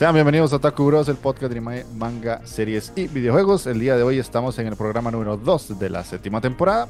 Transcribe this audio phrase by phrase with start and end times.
[0.00, 3.66] Sean bienvenidos a Taku Bros, el podcast de manga, series y videojuegos.
[3.66, 6.88] El día de hoy estamos en el programa número 2 de la séptima temporada.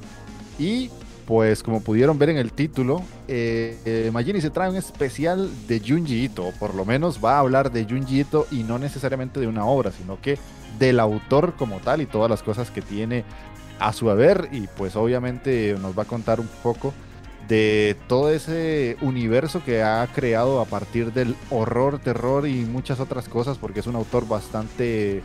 [0.61, 0.91] Y
[1.27, 6.27] pues como pudieron ver en el título, eh, eh se trae un especial de Junji
[6.27, 6.53] Ito.
[6.61, 9.91] Por lo menos va a hablar de Junji Ito y no necesariamente de una obra,
[9.91, 10.39] sino que
[10.79, 13.25] del autor como tal y todas las cosas que tiene
[13.81, 14.51] a su haber.
[14.53, 16.95] Y pues obviamente nos va a contar un poco
[17.51, 23.29] de todo ese universo que ha creado a partir del horror, terror y muchas otras
[23.29, 25.21] cosas, porque es un autor bastante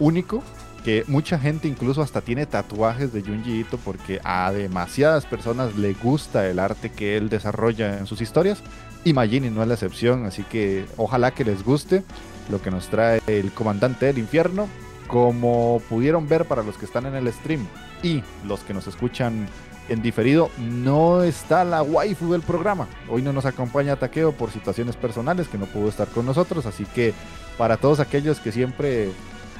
[0.00, 0.42] único,
[0.84, 5.92] que mucha gente incluso hasta tiene tatuajes de Junji Ito porque a demasiadas personas le
[5.92, 8.62] gusta el arte que él desarrolla en sus historias
[9.04, 12.02] y Magini no es la excepción, así que ojalá que les guste
[12.50, 14.68] lo que nos trae el comandante del infierno.
[15.06, 17.66] Como pudieron ver para los que están en el stream
[18.02, 19.48] y los que nos escuchan
[19.90, 22.86] en diferido no está la waifu del programa.
[23.08, 26.86] Hoy no nos acompaña Taqueo por situaciones personales que no pudo estar con nosotros, así
[26.86, 27.12] que
[27.58, 29.10] para todos aquellos que siempre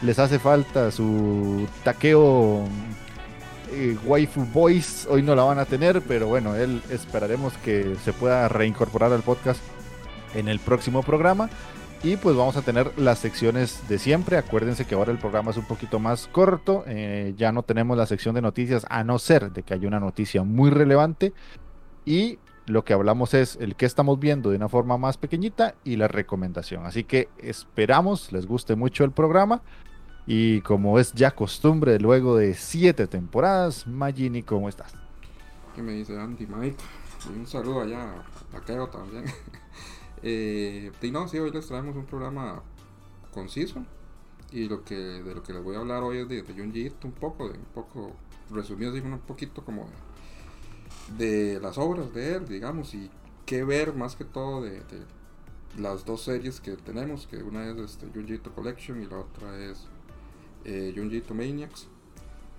[0.02, 2.64] les hace falta su Taqueo
[3.72, 8.12] eh, waifu voice, hoy no la van a tener, pero bueno, él esperaremos que se
[8.12, 9.60] pueda reincorporar al podcast
[10.34, 11.50] en el próximo programa.
[12.02, 14.38] Y pues vamos a tener las secciones de siempre.
[14.38, 16.82] Acuérdense que ahora el programa es un poquito más corto.
[16.86, 20.00] Eh, ya no tenemos la sección de noticias a no ser de que haya una
[20.00, 21.34] noticia muy relevante.
[22.06, 25.96] Y lo que hablamos es el que estamos viendo de una forma más pequeñita y
[25.96, 26.86] la recomendación.
[26.86, 29.60] Así que esperamos les guste mucho el programa.
[30.26, 34.94] Y como es ya costumbre luego de siete temporadas, Magini, ¿cómo estás?
[35.74, 36.46] ¿Qué me dice Andy?
[36.46, 38.14] Y un saludo allá
[38.54, 39.24] a también.
[40.22, 42.62] Eh, y no, sí, hoy les traemos un programa
[43.32, 43.84] conciso.
[44.52, 46.92] Y lo que, de lo que les voy a hablar hoy es de, de Junji
[47.04, 48.12] un poco, de, un poco
[48.50, 49.88] resumido, un poquito como
[51.16, 53.10] de, las obras de él, digamos, y
[53.46, 54.82] qué ver más que todo de,
[55.78, 59.86] las dos series que tenemos, que una es este, Junji Collection y la otra es
[60.64, 60.92] eh,
[61.32, 61.88] Maniacs.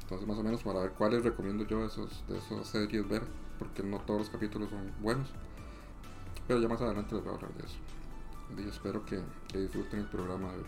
[0.03, 3.23] Entonces más o menos para ver cuáles recomiendo yo esos, de esas series ver,
[3.59, 5.29] porque no todos los capítulos son buenos.
[6.47, 7.77] Pero ya más adelante les voy a hablar de eso.
[8.57, 9.21] Y espero que,
[9.57, 10.65] disfruten el programa de hoy.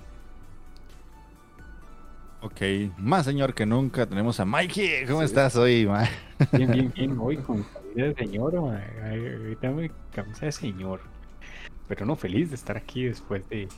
[2.41, 5.05] Ok, más señor que nunca tenemos a Mikey.
[5.07, 6.07] ¿Cómo estás hoy, ma?
[6.51, 7.17] Bien, bien, bien.
[7.19, 11.01] Hoy con camisa de señor, ahorita me camisa de señor.
[11.87, 13.69] Pero no, feliz de estar aquí después de.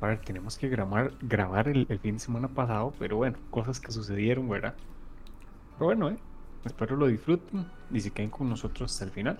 [0.00, 3.80] A ver, tenemos que grabar, grabar el, el fin de semana pasado, pero bueno, cosas
[3.80, 4.74] que sucedieron, ¿verdad?
[5.78, 6.18] Pero bueno, eh.
[6.66, 9.38] Espero lo disfruten y se queden con nosotros hasta el final.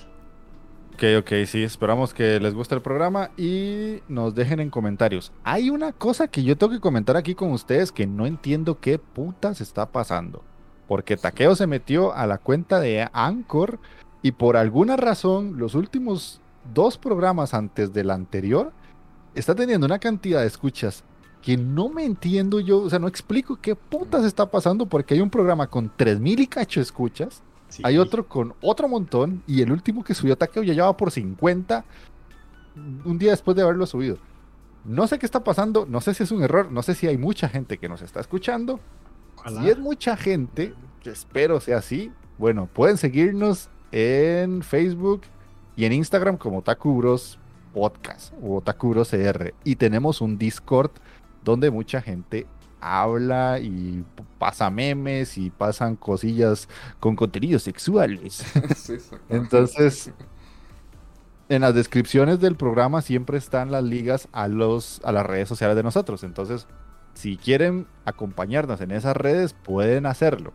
[0.96, 5.30] Ok, ok, sí, esperamos que les guste el programa y nos dejen en comentarios.
[5.44, 8.98] Hay una cosa que yo tengo que comentar aquí con ustedes que no entiendo qué
[8.98, 10.42] putas está pasando.
[10.88, 13.78] Porque Taqueo se metió a la cuenta de Anchor
[14.22, 16.40] y por alguna razón los últimos
[16.72, 18.72] dos programas antes del anterior
[19.34, 21.04] está teniendo una cantidad de escuchas
[21.42, 25.20] que no me entiendo yo, o sea, no explico qué putas está pasando porque hay
[25.20, 27.42] un programa con 3000 y cacho escuchas
[27.82, 31.84] hay otro con otro montón y el último que subió Takeo ya llevaba por 50
[33.04, 34.18] un día después de haberlo subido.
[34.84, 37.18] No sé qué está pasando, no sé si es un error, no sé si hay
[37.18, 38.78] mucha gente que nos está escuchando.
[39.48, 40.74] Si es mucha gente,
[41.04, 45.22] espero sea así, bueno, pueden seguirnos en Facebook
[45.76, 47.38] y en Instagram como Takubros
[47.72, 49.54] Podcast o Takubros CR.
[49.64, 50.90] Y tenemos un Discord
[51.44, 52.46] donde mucha gente
[52.80, 54.04] habla y
[54.38, 56.68] pasa memes y pasan cosillas
[57.00, 58.44] con contenidos sexuales.
[59.28, 60.12] Entonces,
[61.48, 65.76] en las descripciones del programa siempre están las ligas a, los, a las redes sociales
[65.76, 66.24] de nosotros.
[66.24, 66.66] Entonces,
[67.14, 70.52] si quieren acompañarnos en esas redes, pueden hacerlo.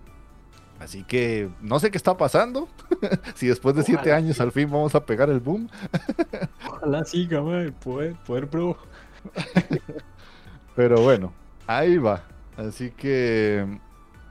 [0.79, 2.67] Así que no sé qué está pasando.
[3.35, 5.69] si después de siete años al fin vamos a pegar el boom.
[6.67, 8.47] Ojalá sí, poder, poder,
[10.75, 11.33] Pero bueno,
[11.67, 12.23] Ahí va.
[12.57, 13.79] Así que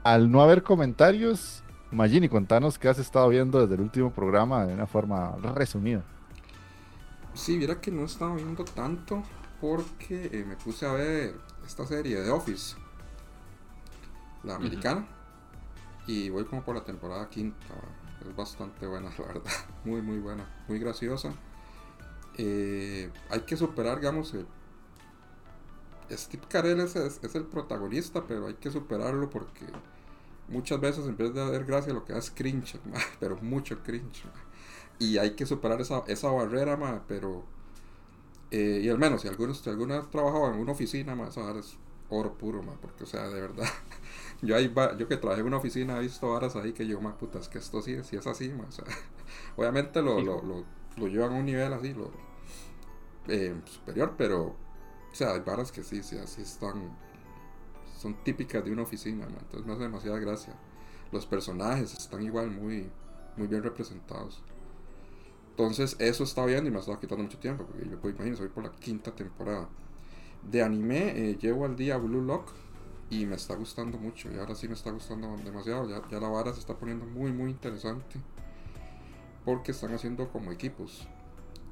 [0.03, 4.73] al no haber comentarios, Magini, contanos qué has estado viendo desde el último programa de
[4.73, 6.03] una forma resumida.
[7.33, 9.23] Sí, viera que no he estado viendo tanto
[9.59, 11.35] porque eh, me puse a ver
[11.65, 12.75] esta serie de Office,
[14.43, 15.07] la americana,
[16.07, 17.65] y voy como por la temporada quinta.
[18.27, 19.51] Es bastante buena, la verdad.
[19.85, 20.47] Muy, muy buena.
[20.67, 21.33] Muy graciosa.
[22.37, 24.45] Eh, hay que superar, digamos, el,
[26.17, 29.65] Steve Carell es, es, el protagonista, pero hay que superarlo porque
[30.47, 32.79] muchas veces en vez de dar gracia lo que da es cringe,
[33.19, 34.23] pero mucho cringe.
[34.99, 37.43] Y hay que superar esa, esa barrera, pero...
[38.51, 41.61] Eh, y al menos, si algunos, si alguna vez trabajado en una oficina, más ahora
[41.61, 41.77] es
[42.11, 43.65] oro puro, porque, o sea, de verdad,
[44.41, 47.15] yo ahí yo que trabajé en una oficina he visto varas ahí que yo, más
[47.15, 48.85] putas, que esto sí, sí es así, o sea,
[49.55, 50.65] obviamente lo, lo, lo,
[50.97, 52.11] lo, llevan a un nivel así, lo
[53.27, 54.55] eh, superior, pero,
[55.11, 56.97] o sea, hay varas que sí, sí, así están,
[57.97, 60.53] son típicas de una oficina, entonces me hace demasiada gracia.
[61.11, 62.89] Los personajes están igual muy,
[63.35, 64.41] muy bien representados.
[65.49, 68.37] Entonces, eso está viendo y me ha estado quitando mucho tiempo, porque yo puedo imaginar,
[68.37, 69.67] soy por la quinta temporada.
[70.49, 72.49] De anime, eh, llevo al día Blue Lock
[73.09, 74.31] y me está gustando mucho.
[74.31, 75.87] Y ahora sí me está gustando demasiado.
[75.87, 78.19] Ya, ya la vara se está poniendo muy, muy interesante.
[79.45, 81.07] Porque están haciendo como equipos.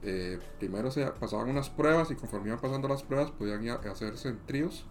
[0.04, 4.40] Eh, primero se pasaban unas pruebas y conforme iban pasando las pruebas podían hacerse en
[4.46, 4.86] tríos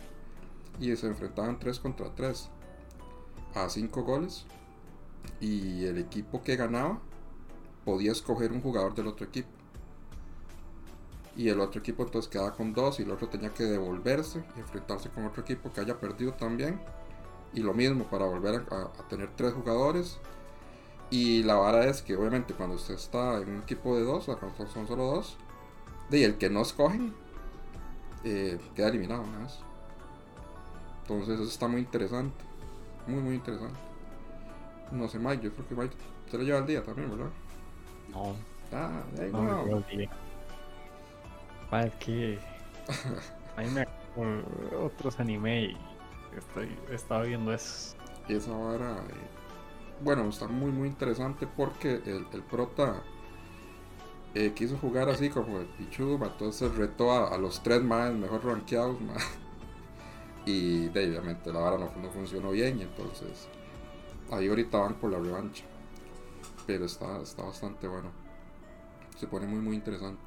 [0.79, 2.51] y se enfrentaban 3 contra 3
[3.55, 4.45] a 5 goles
[5.41, 7.01] y el equipo que ganaba
[7.85, 9.49] podía escoger un jugador del otro equipo.
[11.37, 14.61] Y el otro equipo entonces quedaba con dos y el otro tenía que devolverse y
[14.61, 16.81] enfrentarse con otro equipo que haya perdido también.
[17.55, 20.19] Y lo mismo para volver a, tener tres jugadores.
[21.11, 24.39] Y la vara es que obviamente cuando usted está en un equipo de dos, o
[24.39, 25.37] cuando son solo dos,
[26.11, 27.15] y el que no escogen
[28.25, 29.25] eh, queda eliminado
[31.03, 32.45] Entonces eso está muy interesante.
[33.07, 33.79] Muy, muy interesante.
[34.91, 35.97] No sé, Mike, yo creo que Mike
[36.31, 37.31] se lo lleva al día también, ¿verdad?
[38.11, 38.35] No.
[38.73, 39.67] Ah, ahí no.
[39.67, 39.85] no.
[41.71, 42.39] Me es que
[43.57, 43.87] a mí me
[44.77, 45.77] otros anime y
[46.37, 47.97] estoy, estaba viendo eso.
[48.29, 49.38] Y esa vara, eh,
[50.03, 53.03] bueno, está muy muy interesante porque el, el prota
[54.35, 58.97] eh, quiso jugar así como el Pichu, entonces retó a, los tres más mejor rankeados
[60.47, 63.49] y de, obviamente la vara no, no funcionó bien y entonces
[64.31, 65.65] ahí ahorita van por la revancha
[66.69, 68.11] pero está, está bastante bueno.
[69.17, 70.21] Se pone muy, muy interesante.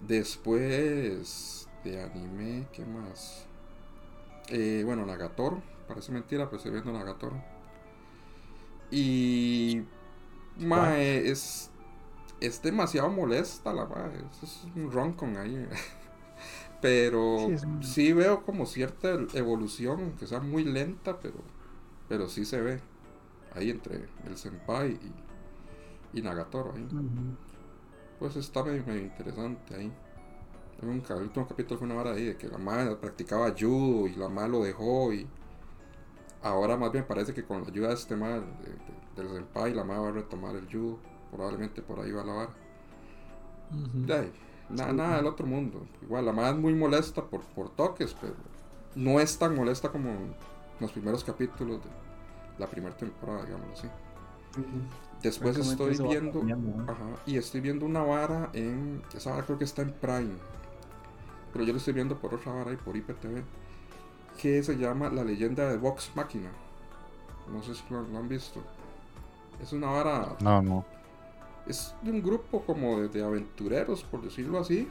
[0.00, 3.44] Después de anime, ¿qué más?
[4.48, 5.62] Eh, bueno, Nagatoro.
[5.86, 7.36] Parece mentira, pero estoy viendo Nagatoro.
[8.90, 9.82] Y.
[10.56, 11.70] Mae, es.
[12.40, 14.16] Es demasiado molesta la mae.
[14.42, 15.68] Es un roncon ahí.
[16.80, 17.48] pero
[17.82, 21.38] sí, veo como cierta evolución, que sea muy lenta, pero.
[22.08, 22.80] Pero sí se ve.
[23.54, 24.92] Ahí entre el senpai
[26.12, 26.86] y, y Nagatoro ahí.
[28.18, 29.92] Pues está medio, interesante ahí.
[30.82, 34.28] El último capítulo fue una hora ahí de que la madre practicaba judo y la
[34.30, 35.26] madre lo dejó y
[36.42, 38.46] ahora más bien parece que con la ayuda de este madre
[39.16, 40.98] del senpai la madre va a retomar el judo.
[41.30, 42.50] Probablemente por ahí va a la vara.
[44.68, 45.86] nada, nada del otro mundo.
[46.02, 48.34] Igual la madre es muy molesta por, por toques, pero
[48.94, 50.34] no es tan molesta como en
[50.80, 51.90] los primeros capítulos de
[52.58, 53.88] la primera temporada, digámoslo así.
[55.22, 56.42] Después estoy viendo.
[57.26, 59.02] y estoy viendo una vara en.
[59.14, 60.34] Esa vara creo que está en Prime.
[61.52, 63.42] Pero yo lo estoy viendo por otra vara y por IPTV.
[64.38, 66.50] Que se llama La leyenda de Vox Máquina.
[67.52, 68.60] No sé si lo, han visto.
[69.62, 70.36] Es una vara.
[70.40, 70.84] No, no.
[71.66, 74.88] Es de un grupo como de, aventureros, por decirlo así.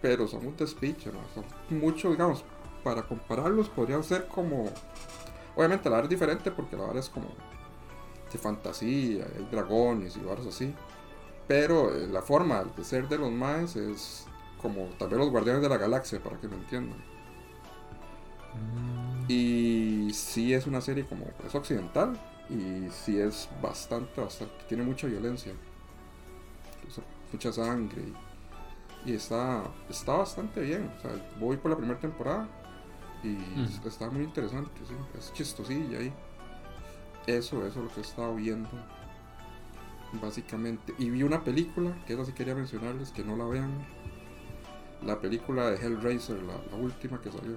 [0.00, 1.18] Pero son un despiche, ¿no?
[1.34, 2.44] Son mucho, digamos,
[2.84, 4.70] para compararlos podrían ser como.
[5.56, 7.26] Obviamente la vara es diferente porque la vara es como
[8.32, 10.72] de fantasía, hay dragones y barras así.
[11.46, 14.26] Pero eh, la forma de ser de los maes es
[14.60, 17.02] como tal vez los guardianes de la galaxia, para que me entiendan.
[18.54, 19.30] Mm.
[19.30, 25.06] Y sí es una serie como es occidental y sí es bastante, bastante, tiene mucha
[25.06, 25.52] violencia,
[27.30, 28.02] mucha sangre
[29.04, 30.90] y, está, está bastante bien.
[30.98, 32.48] O sea, voy por la primera temporada
[33.22, 33.86] y mm.
[33.86, 34.70] está muy interesante,
[35.18, 36.12] es chistosilla ahí.
[37.26, 38.70] Eso, eso es lo que he estado viendo.
[40.22, 40.94] Básicamente.
[40.98, 43.70] Y vi una película, que eso sí quería mencionarles, que no la vean.
[45.04, 47.56] La película de Hellraiser, la, última que salió.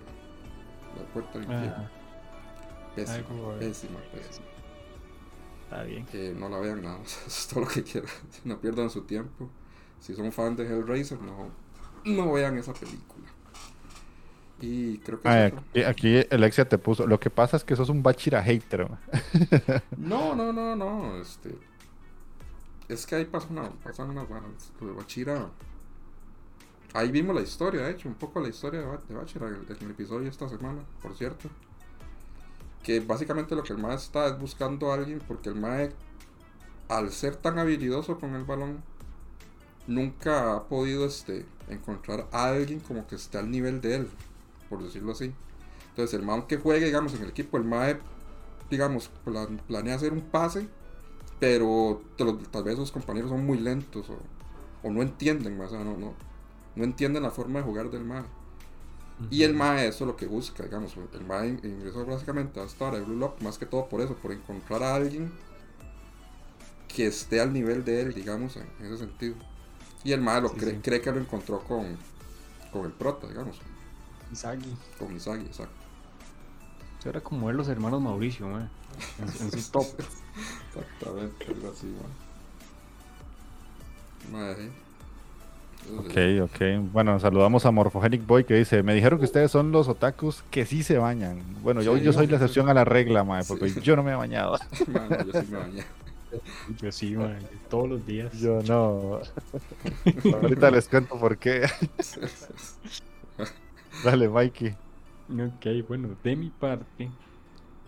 [0.97, 1.89] La puerta del infierno.
[2.95, 4.47] Pésima, pésima, pésima.
[5.63, 6.05] Está bien.
[6.05, 8.09] Que no la vean nada, eso es todo lo que quieran.
[8.43, 9.49] No pierdan su tiempo.
[9.99, 11.49] Si son fan de Hellraiser, no,
[12.05, 13.27] no vean esa película.
[14.59, 17.07] Y creo que aquí, aquí Alexia te puso.
[17.07, 18.87] Lo que pasa es que sos un Bachira hater.
[19.97, 21.19] No, no, no, no.
[21.19, 21.55] Este.
[22.87, 24.71] Es que ahí pasan, una, pasan unas varas.
[24.79, 25.49] Lo de Bachira.
[26.93, 29.55] Ahí vimos la historia, de hecho, un poco la historia de, Ba- de Bachira en
[29.55, 31.49] el, episodio esta semana, por cierto.
[32.83, 35.93] Que básicamente lo que el Mae está es buscando a alguien porque el Mae,
[36.89, 38.83] al ser tan habilidoso con el balón,
[39.87, 44.09] nunca ha podido este, encontrar a alguien como que esté al nivel de él,
[44.69, 45.33] por decirlo así.
[45.89, 47.99] Entonces, el Mae, aunque juegue, digamos, en el equipo, el Mae
[48.71, 50.67] digamos, plan- planea hacer un pase,
[51.39, 52.01] pero
[52.51, 54.07] tal vez sus compañeros son muy lentos
[54.83, 56.13] o, no entienden, o sea, no, no,
[56.75, 58.23] no entienden la forma de jugar del MAE.
[59.29, 62.85] Y el MAE eso es lo que busca, digamos, el MAE ingresó básicamente a esta
[62.87, 65.31] hora de Blue Lock, más que todo por eso, por encontrar a alguien
[66.87, 69.35] que esté al nivel de él, digamos, en, ese sentido.
[70.03, 70.79] Y el MAE lo Sí, cree, sí.
[70.81, 71.97] cree que lo encontró con,
[72.71, 73.63] con el prota, digamos,
[74.31, 74.77] Isagi.
[74.97, 75.85] con Isagi, exacto.
[76.99, 78.69] Eso era como ver los hermanos Mauricio, mae,
[79.17, 79.87] en, en su top.
[80.67, 82.11] Exactamente, algo así, man.
[84.31, 84.71] Madre.
[85.97, 86.91] Ok, ok.
[86.93, 90.65] Bueno, saludamos a Morphogenic Boy que dice: Me dijeron que ustedes son los otakus que
[90.65, 91.41] sí se bañan.
[91.63, 92.03] Bueno, yo, Sí.
[92.03, 93.81] yo soy la excepción a la regla, mae, porque Sí.
[93.81, 94.57] yo no me he bañado.
[94.87, 95.83] Mano, yo sí me bañé.
[96.81, 98.31] Yo sí, mae, todos los días.
[98.39, 99.19] Yo no.
[100.41, 101.67] Ahorita les cuento por qué.
[104.05, 104.69] Dale, Mikey.
[105.29, 107.09] Ok, bueno, de mi parte,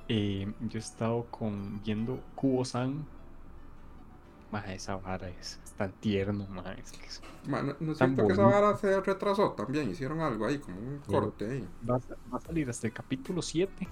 [0.10, 3.06] eh, yo he estado con viendo Kubo-san.
[4.54, 7.22] Mae, esa vara es, es tan tierno, mae, es que es-
[7.80, 9.90] ¿no cierto que esa vara se retrasó también?
[9.90, 11.68] Hicieron algo ahí, como un corte ahí.
[11.90, 12.00] va, a,
[12.32, 13.88] va a salir hasta el capítulo 7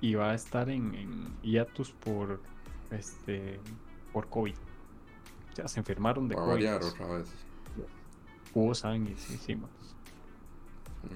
[0.00, 2.40] y va a estar en, en hiatus por
[2.92, 3.58] este
[4.12, 4.54] por COVID.
[5.56, 6.54] Ya se enfermaron de Va a COVID.
[6.54, 6.92] variar pues.
[6.92, 7.28] otra vez.
[9.16, 9.70] Sí, sí, mae.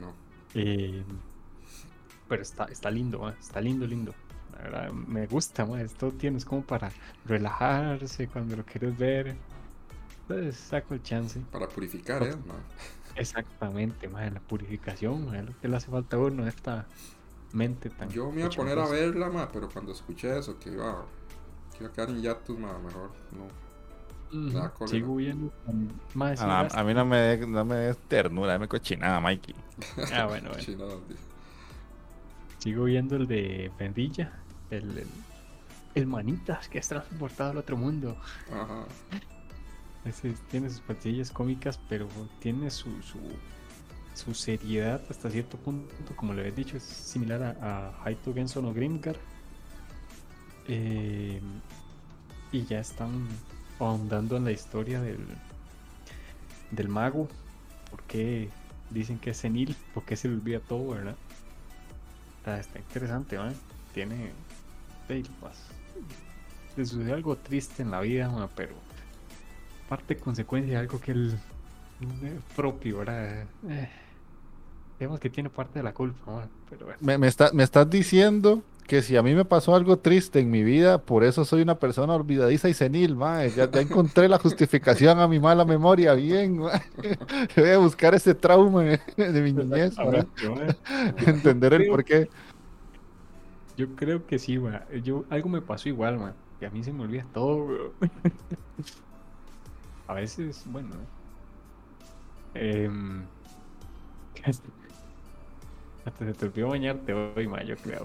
[0.01, 0.13] No.
[0.55, 1.05] Eh,
[2.29, 4.13] pero está, está lindo, está lindo, lindo.
[4.59, 6.91] La verdad, me gusta, ma, esto tienes como para
[7.25, 9.37] relajarse cuando lo quieres ver.
[10.23, 11.41] Entonces saco el chance.
[11.53, 12.35] Para purificar, ¿eh?
[13.15, 16.87] Exactamente, ma, la purificación, ma, es lo que le hace falta a uno, esta
[17.53, 18.09] mente tan.
[18.11, 18.93] Yo me iba a poner a cochambrrosa.
[18.93, 21.05] verla, ma, pero cuando escuché eso, que iba,
[21.73, 23.69] que iba a quedar en hiatus, ma, mejor no.
[24.87, 25.51] Sigo viendo.
[26.15, 29.55] ma, sí, Ah, a mí no me, de- no me des ternura, dame cochinada, Mikey.
[30.13, 30.65] Ah, bueno, bueno.
[32.59, 34.33] Sigo viendo el de Pendilla,
[34.71, 35.07] el, el,
[35.95, 38.17] el manitas que es transportado al otro mundo.
[38.53, 38.87] Ajá.
[40.05, 42.09] Ese tiene sus patillas cómicas, pero
[42.41, 43.19] tiene su, su,
[44.15, 48.65] su seriedad hasta cierto punto, como le había dicho, es similar a, a Haito Genson
[48.67, 49.17] o Grimgar.
[50.69, 51.41] Eh,
[52.53, 53.27] y ya están
[53.79, 55.27] ahondando en la historia del,
[56.71, 57.29] del mago.
[57.91, 58.51] porque
[58.91, 59.77] dicen que es senil?
[59.95, 61.17] ¿Por qué se le olvida todo, verdad?
[62.39, 63.53] Está, está interesante, ¿no?
[63.95, 64.33] Tiene.
[65.41, 65.55] Pues,
[66.77, 68.75] le sucede algo triste en la vida, pero
[69.89, 71.39] parte consecuencia de algo que él
[72.23, 73.45] eh, propio, ¿verdad?
[73.69, 73.89] Eh,
[74.99, 76.99] digamos que tiene parte de la culpa, pero bueno.
[77.01, 80.51] Me, me está- me estás diciendo que si a mí me pasó algo triste en
[80.51, 83.51] mi vida, por eso soy una persona olvidadiza y senil, mae.
[83.51, 86.15] Ya, ya encontré la justificación a mi mala memoria.
[86.15, 86.81] Bien, mae.
[87.57, 90.27] Voy a buscar ese trauma de mi niñez para
[91.27, 92.29] entender el porqué.
[93.79, 94.85] Yo creo que sí, ma.
[95.05, 96.35] Yo, algo me pasó igual, man.
[96.59, 97.95] Que a mí se me olvida todo, bro.
[100.09, 100.97] a veces, bueno.
[102.55, 103.23] em,
[106.05, 108.05] hasta se te olvidó bañarte hoy, ma, yo creo.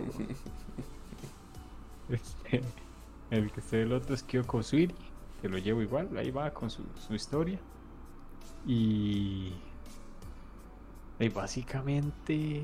[2.09, 2.61] Este,
[3.31, 4.93] el que esté el otro es Kyoko Suiri,
[5.41, 7.57] que lo llevo igual, ahí va con su, su historia.
[8.67, 9.53] Y.
[11.19, 12.61] Y básicamente.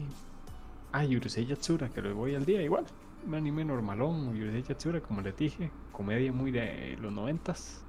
[0.92, 2.86] Ah, Yurusei Yatsura, que lo voy al día igual.
[3.26, 5.72] Un anime normalón, Yurusei Yatsura, como les dije.
[5.92, 7.82] Comedia muy de los noventas,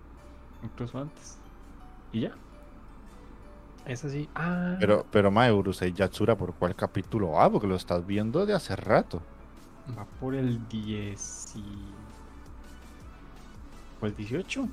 [0.63, 1.39] incluso antes.
[2.13, 2.33] Y ya.
[3.87, 4.29] Es así.
[4.35, 7.51] Ah, Pero, pero mae, Urusei Yatsura, ¿por cuál capítulo va?
[7.51, 9.23] Porque lo estás viendo de hace rato.
[9.99, 11.65] va por el 10 y...
[14.03, 14.69] ¿O el 18?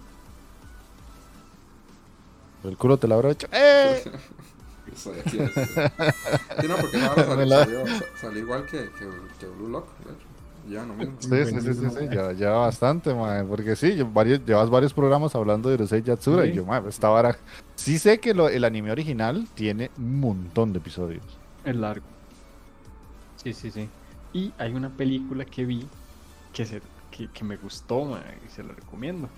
[2.63, 3.47] El culo te lo habrá hecho.
[3.51, 4.03] ¡Eh!
[4.91, 5.51] Eso de aquí es.
[5.53, 7.25] Sí, no, porque ahora
[8.15, 9.09] salió, igual que, que,
[9.39, 10.26] que Blue Lock, de hecho.
[10.69, 11.15] Ya no mismo.
[11.19, 14.93] Sí, sí, sí, sí, sí, ya, ya bastante, mae, porque sí, yo varios, llevas varios
[14.93, 16.55] programas hablando de Urusei Yatsura y Sí.
[16.57, 17.37] yo, mae, esta vara...
[17.75, 21.23] Sí sé que lo- el anime original tiene un montón de episodios.
[21.63, 22.05] Es largo.
[23.41, 23.87] Sí, sí, sí.
[24.33, 25.87] Y hay una película que vi
[26.53, 26.81] que, se,
[27.11, 29.29] que, que me gustó ma, y se la recomiendo.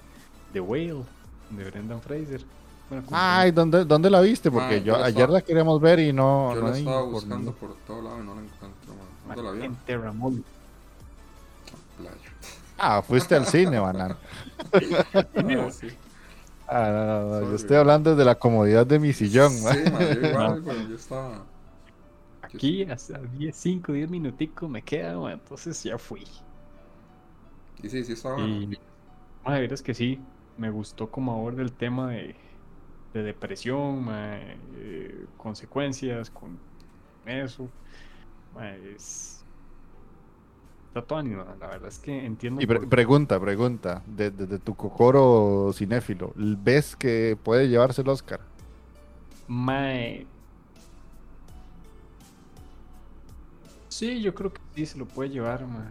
[0.53, 1.03] The Whale,
[1.51, 2.41] de Brendan Fraser.
[2.89, 4.49] Bueno, Ay, ¿dónde, ¿dónde la viste?
[4.49, 6.55] Porque Mae, yo yo ayer estaba- la queríamos ver y no.
[6.55, 8.93] Yo no la hay estaba por buscando ningún- por todo lado y no la encuentro,
[8.95, 9.07] man.
[9.27, 9.63] mae, ¿Dónde la vio?
[9.65, 10.43] en Terramol.
[11.99, 12.31] Playa.
[12.77, 14.19] Ah, fuiste al cine, banana.
[15.35, 15.99] Ah, sí.
[16.67, 19.65] Ah, no, no, no, Yo estoy hablando desde la comodidad de mi sillón.
[19.65, 20.63] Sí, man, yo igual, No.
[20.63, 21.49] pero yo estaba.
[22.41, 26.25] Aquí hasta 10, 5, 10 minuticos me queda, mae, entonces ya fui.
[27.81, 28.47] Y sí, sí estaba.
[28.47, 28.77] Y,
[29.43, 30.27] madre, verás que sí,
[30.57, 32.35] me gustó como aborda el tema de,
[33.13, 36.59] de depresión, mae, eh, consecuencias con
[37.25, 37.73] eso.
[38.53, 39.38] mae, es...
[40.89, 42.61] Está todo animado, la verdad es que entiendo.
[42.61, 44.01] Y pre- por- pregunta, pregunta.
[44.07, 48.41] de- Desde tu cocoro cinéfilo, ¿ves que puede llevarse el Oscar?
[49.47, 50.25] Mae.
[53.87, 55.87] Sí, yo creo que sí se lo puede llevar, mae.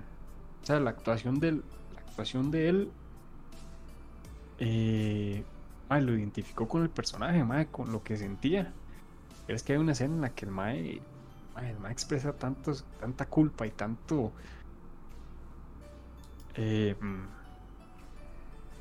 [0.62, 1.62] O sea, la actuación del,
[1.94, 2.90] la actuación de él,
[4.58, 5.44] eh,
[5.88, 8.72] mae, lo identificó con el personaje, mae, con lo que sentía.
[9.46, 11.00] Pero es que hay una escena en la que el mae,
[11.54, 14.32] mae, el mae expresa tantos, tanta culpa y tanto,
[16.58, 16.96] eh,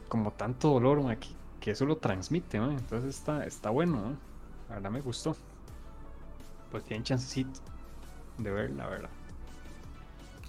[0.10, 1.28] como tanto dolor, que,
[1.62, 2.76] que eso lo transmite, mae.
[2.76, 4.14] Entonces está, está bueno.
[4.70, 5.36] La verdad me gustó.
[6.72, 7.60] Pues tienen chancecito
[8.38, 9.10] de ver, la verdad.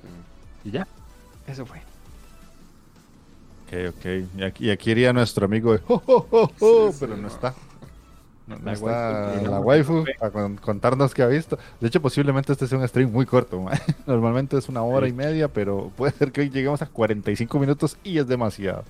[0.03, 0.69] Sí.
[0.69, 0.87] Y ya,
[1.47, 1.79] eso fue.
[3.67, 4.07] Ok, ok.
[4.39, 7.21] Y aquí, y aquí iría nuestro amigo de "Jo, jo, jo, jo", Sí, pero sí,
[7.23, 7.35] no no.
[7.35, 7.55] está.
[8.65, 8.85] La está
[9.35, 11.59] waifu, la waifu para con- contarnos qué ha visto.
[11.81, 13.61] De hecho, posiblemente este sea un stream muy corto.
[13.61, 13.73] ma.
[14.07, 17.97] Normalmente es una hora y media, pero puede ser que hoy lleguemos a 45 minutos
[18.03, 18.85] y es demasiado.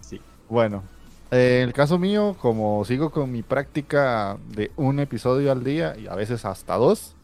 [0.00, 0.20] Sí.
[0.48, 0.82] Bueno,
[1.30, 5.96] eh, en el caso mío, como sigo con mi práctica de un episodio al día
[5.96, 7.14] y a veces hasta dos,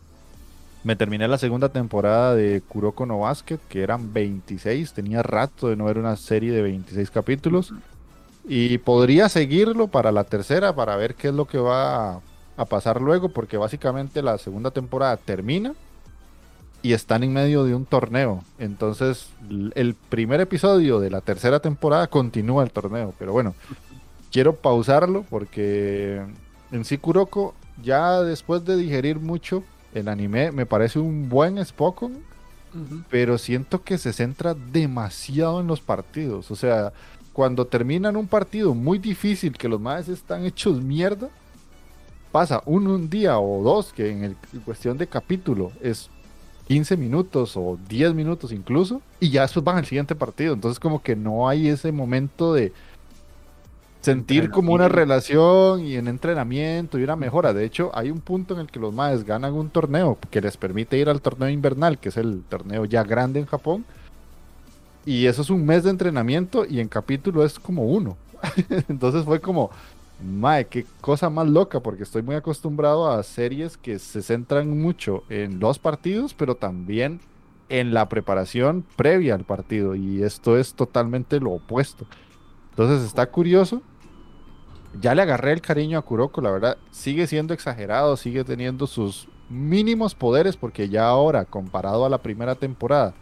[0.85, 4.93] me terminé la segunda temporada de Kuroko no Basket, que eran 26.
[4.93, 7.73] Tenía rato de no ver una serie de 26 capítulos.
[8.45, 12.21] Y podría seguirlo para la tercera, para ver qué es lo que va a,
[12.57, 15.75] a pasar luego, porque básicamente la segunda temporada termina
[16.83, 18.43] y están en medio de un torneo.
[18.59, 19.31] Entonces,
[19.75, 23.15] el primer episodio de la tercera temporada continúa el torneo.
[23.19, 23.55] Pero bueno,
[24.33, 26.21] quiero pausarlo porque
[26.73, 29.63] en sí Kuroko, ya después de digerir mucho
[29.95, 32.19] el anime, me parece un buen Spokon,
[33.11, 36.51] pero siento que se centra demasiado en los partidos.
[36.51, 36.93] O sea,
[37.33, 41.29] cuando terminan un partido muy difícil, que los más están hechos mierda,
[42.31, 46.11] pasa un, un día o dos, que en, el, en cuestión de capítulo es
[46.69, 50.55] 15 minutos o 10 minutos incluso, y ya después van al siguiente partido.
[50.55, 52.73] Entonces como que no hay ese momento de
[54.03, 57.53] sentir como una relación y un entrenamiento y una mejora.
[57.53, 60.57] De hecho, hay un punto en el que los maes ganan un torneo que les
[60.57, 63.85] permite ir al torneo invernal, que es el torneo ya grande en Japón.
[65.05, 68.17] Y eso es un mes de entrenamiento y en capítulo es como uno.
[68.89, 69.71] Entonces fue como,
[70.25, 75.25] mae, qué cosa más loca, porque estoy muy acostumbrado a series que se centran mucho
[75.29, 77.21] en los partidos, pero también
[77.69, 79.95] en la preparación previa al partido.
[79.95, 82.07] Y esto es totalmente lo opuesto.
[82.71, 83.83] Entonces está curioso.
[85.01, 86.77] Ya le agarré el cariño a Kuroko, la verdad.
[86.91, 92.55] Sigue siendo exagerado, sigue teniendo sus mínimos poderes, porque ya ahora, comparado a la primera
[92.55, 93.15] temporada,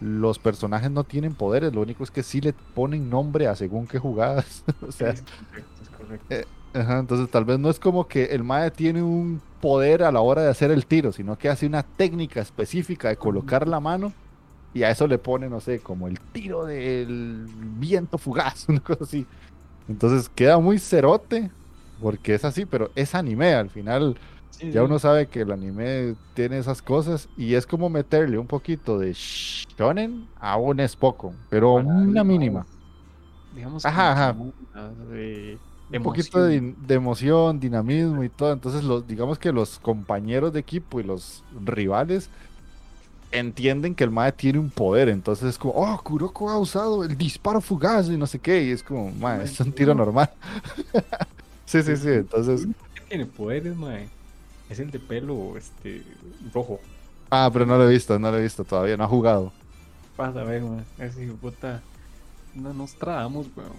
[0.00, 3.86] los personajes no tienen poderes, lo único es que sí le ponen nombre a según
[3.86, 4.64] qué jugadas.
[4.86, 6.48] o sea, es correcto, es correcto.
[6.74, 10.20] ajá, entonces tal vez no es como que el Mae tiene un poder a la
[10.20, 14.12] hora de hacer el tiro, sino que hace una técnica específica de colocar la mano
[14.76, 17.46] y a eso le pone, no sé, como el tiro del
[17.78, 19.26] viento fugaz, una cosa así.
[19.88, 21.50] Entonces queda muy cerote,
[22.00, 24.18] porque es así, pero es anime al final.
[24.58, 24.84] Sí, Ya sí.
[24.84, 29.12] uno sabe que el anime tiene esas cosas y es como meterle un poquito de
[29.14, 32.66] shonen a un Spokon, pero Para una mínima.
[33.50, 34.36] Digamos Ajá,
[35.08, 36.60] de Un poquito de, emoción.
[36.60, 38.52] din- de emoción, dinamismo y todo.
[38.52, 42.30] Entonces, los, digamos que los compañeros de equipo y los rivales
[43.30, 45.08] entienden que el Mae tiene un poder.
[45.08, 48.62] Entonces es como, oh, Kuroko ha usado el disparo fugaz y no sé qué.
[48.64, 50.30] Y es como, Mae, es un tiro normal.
[51.64, 52.08] sí, sí, sí.
[52.08, 54.15] Entonces, ¿Qué tiene poderes, mae?
[54.68, 56.02] Es el de pelo este
[56.52, 56.80] rojo.
[57.30, 59.52] ah, pero no lo he visto, no lo he visto todavía, no ha jugado.
[60.16, 60.84] Pasa ver, mae.
[60.98, 61.82] Ese puta.
[62.54, 63.72] No nos trabamos, weón.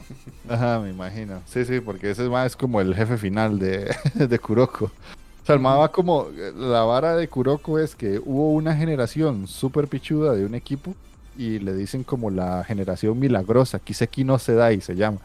[0.48, 1.42] Ajá, me imagino.
[1.48, 4.86] Sí, sí, porque ese más es como el jefe final de, de Kuroko.
[4.86, 6.28] O sea, el va como.
[6.56, 10.94] La vara de Kuroko es que hubo una generación súper pichuda de un equipo
[11.36, 13.80] y le dicen como la generación milagrosa.
[13.80, 15.18] Kiseki no se da y se llama.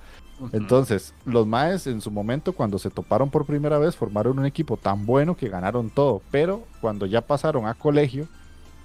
[0.52, 4.76] Entonces, los maes en su momento, cuando se toparon por primera vez, formaron un equipo
[4.76, 6.22] tan bueno que ganaron todo.
[6.30, 8.26] Pero cuando ya pasaron a colegio,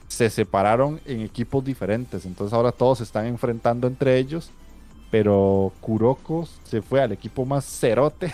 [0.08, 2.26] se separaron en equipos diferentes.
[2.26, 4.52] Entonces ahora todos se están enfrentando entre ellos
[5.10, 8.34] pero Kuroko se fue al equipo más cerote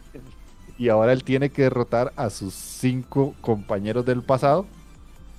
[0.78, 4.66] y ahora él tiene que derrotar a sus cinco compañeros del pasado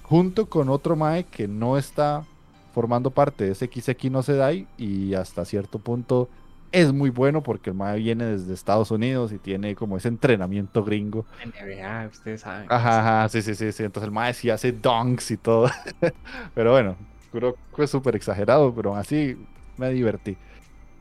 [0.04, 2.26] junto con otro Mae que no está
[2.74, 6.30] formando parte de ese XX no Sedai y hasta cierto punto
[6.72, 10.84] es muy bueno porque el Mae viene desde Estados Unidos y tiene como ese entrenamiento
[10.84, 11.26] gringo.
[11.46, 12.68] NBA, ustedes saben.
[12.70, 13.84] Ajá, ajá, sí, sí, sí, sí.
[13.84, 15.70] Entonces el Mae sí hace dunks y todo.
[16.54, 16.96] pero bueno,
[17.32, 19.38] creo que es súper exagerado, pero así
[19.78, 20.38] me divertí.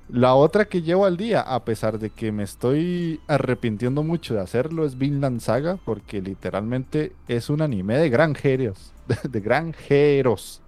[0.09, 4.41] La otra que llevo al día, a pesar de que me estoy arrepintiendo mucho de
[4.41, 8.93] hacerlo, es Vinland Saga, porque literalmente es un anime de granjeros.
[9.29, 10.63] De, granjeros.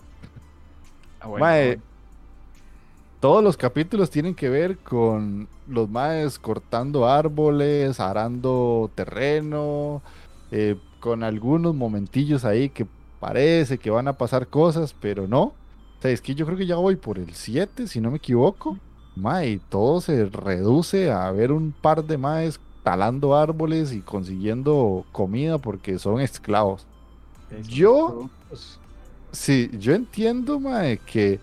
[1.20, 1.82] Ah, bueno, Mae, bueno.
[3.20, 10.02] Todos los capítulos tienen que ver con los maes cortando árboles, arando terreno,
[10.50, 12.86] eh, con algunos momentillos ahí que
[13.20, 15.42] parece que van a pasar cosas, pero no.
[15.42, 15.54] O
[16.00, 18.78] sea, es que yo creo que ya voy por el 7, si no me equivoco.
[19.16, 25.04] Mae, y todo se reduce a ver un par de maes talando árboles y consiguiendo
[25.10, 26.86] comida porque son esclavos.
[27.68, 28.30] yo-
[29.32, 31.40] Sí, yo entiendo, mae, que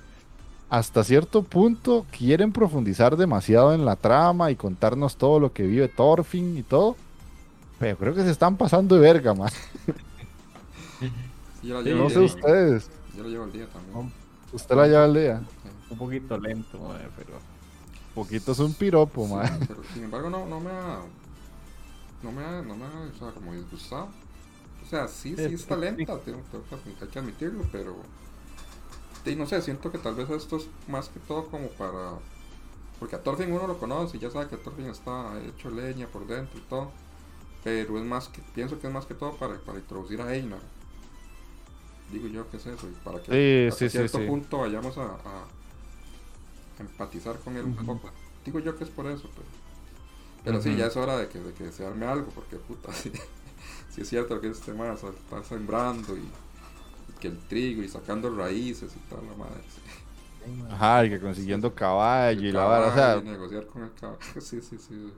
[0.77, 5.89] hasta cierto punto quieren profundizar demasiado en la trama y contarnos todo lo que vive
[5.89, 6.97] Thorfinn y todo.
[7.79, 9.51] Pero creo que se están pasando de verga, mae.
[10.89, 11.15] Sí,
[11.61, 12.21] yo la Sí, llevo No al sé día.
[12.21, 12.91] ustedes.
[13.11, 13.99] Yo la llevo al día también.
[13.99, 14.13] un,
[14.51, 15.43] Usted la lleva al día.
[15.89, 17.43] Un poquito lento, mae, pero.
[18.13, 19.51] Poquito es un piropo, Sí, mae.
[19.67, 21.11] pero sin embargo no, no me ha
[22.21, 24.15] no me ha, no me ha, o sea, como disgustado.
[24.81, 28.09] O sea, sí, sí Sí, está lenta, tengo, tengo que admitirlo, pero
[29.25, 32.19] y no sé, siento que tal vez esto es más que todo como para
[32.99, 36.25] porque a Thorfinn uno lo conoce y ya sabe que Thorfinn está hecho leña por
[36.27, 36.91] dentro y todo,
[37.63, 40.61] pero es más que pienso que es más que todo para, para introducir a Einar.
[42.11, 44.25] Digo yo que es eso, y para que Sí, hasta sí, sí, cierto sí.
[44.25, 45.47] punto vayamos a, a
[46.79, 48.11] empatizar con él un poco.
[48.43, 49.47] Digo yo que es por eso, pero,
[50.43, 53.11] pero sí, ya es hora de que, de que se arme algo, porque puta, sí,
[53.89, 56.29] sí es cierto que este más está sembrando y
[57.29, 59.61] que el trigo y sacando raíces y tal, la madre.
[59.67, 59.81] sí.
[60.71, 62.87] Ajá, y que consiguiendo caballo y la vara.
[62.87, 64.19] O sea, y negociar con el caballo.
[64.41, 65.11] Sí, sí, sí.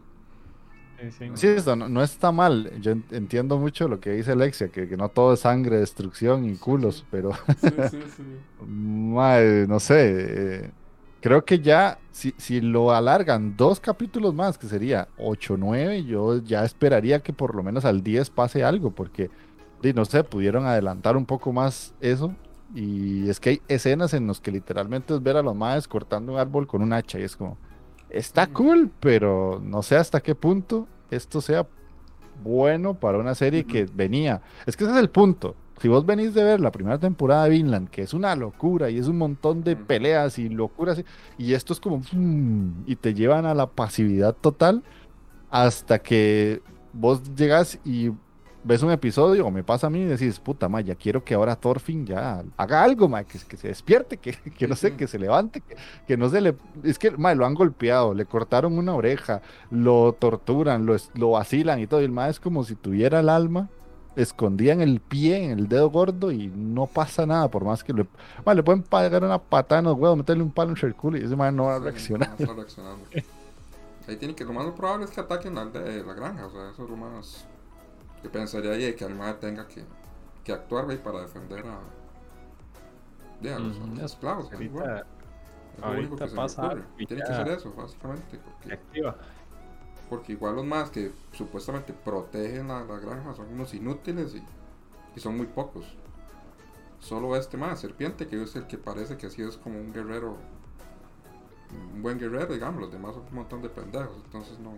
[1.00, 1.26] Sí, sí.
[1.36, 2.72] sí, esto no, no está mal.
[2.82, 6.46] Yo en- entiendo mucho lo que dice Alexia, que, que no todo es sangre, destrucción
[6.46, 8.24] y culos, pero Sí, sí, sí.
[9.68, 10.66] No sé.
[10.66, 10.74] eh,
[11.20, 16.04] creo que ya, si, si lo alargan dos capítulos más, que sería 8 o 9,
[16.06, 19.32] yo ya esperaría que por lo menos al 10 pase algo, porque,
[19.94, 22.34] no sé, pudieron adelantar un poco más eso.
[22.76, 26.34] Y es que hay escenas en las que literalmente es ver a los maes cortando
[26.34, 27.58] un árbol con un hacha y es como,
[28.10, 28.54] está Mm.
[28.54, 31.66] cool, pero no sé hasta qué punto esto sea
[32.44, 34.42] bueno para una serie que venía.
[34.66, 35.56] Es que ese es el punto.
[35.82, 38.98] Si vos venís de ver la primera temporada de Vinland, que es una locura y
[38.98, 39.86] es un montón de Mm.
[39.86, 41.02] peleas y locuras,
[41.38, 42.02] y esto es como
[42.86, 44.84] y te llevan a la pasividad total
[45.50, 46.62] hasta que
[46.94, 48.12] vos llegas y
[48.68, 51.34] ves un episodio o me pasa a mí y decís, puta ma, ya quiero que
[51.34, 55.08] ahora Thorfinn ya haga algo, ma, que, que se despierte, que, que no sé, que
[55.08, 55.76] se levante, que,
[56.08, 56.56] que no se le...
[56.84, 61.80] Es que, ma, lo han golpeado, le cortaron una oreja, lo torturan, lo, lo vacilan
[61.80, 63.70] y todo, y el ma es como si tuviera el alma
[64.16, 67.94] escondida en el pie, en el dedo gordo y no pasa nada, por más que
[67.94, 68.08] le,
[68.46, 71.18] ma, le pueden pagar una patada en los huevos, meterle un palo en el culo
[71.18, 72.30] y ese ma no va a Sí, reaccionar.
[72.30, 73.06] no está reaccionando.
[74.08, 76.70] Ahí tiene que, lo más probable es que ataquen la, de la granja, o sea,
[76.72, 77.46] eso es lo más
[78.22, 79.84] que pensaría ahí, que el mae tenga que,
[80.44, 81.80] que actuar güey, para defender a,
[83.42, 84.06] de, a los, a los Ujú.
[84.06, 84.50] esclavos.
[84.50, 84.62] pues.
[84.62, 85.06] Ahorita
[85.78, 86.76] Es lo único que se pasa
[87.08, 89.16] Tiene que ser eso, básicamente, porque, activa.
[90.10, 94.44] porque igual los más que supuestamente protegen a la granja son unos inútiles y,
[95.16, 95.86] y son muy pocos.
[97.00, 100.38] Solo este más, serpiente, que es el que parece que así es como un guerrero,
[101.94, 104.74] un buen guerrero, digamos, los demás son un montón de pendejos, entonces no,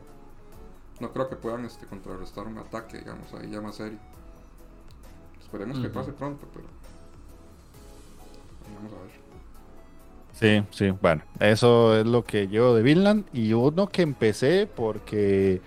[0.99, 3.99] no creo que puedan este, contrarrestar un ataque, digamos, ahí ya más serio.
[5.41, 6.65] Esperemos que pase pronto, pero
[8.75, 9.19] vamos a ver.
[10.33, 15.61] Sí, sí, bueno, eso es lo que yo de Vinland y uno que empecé porque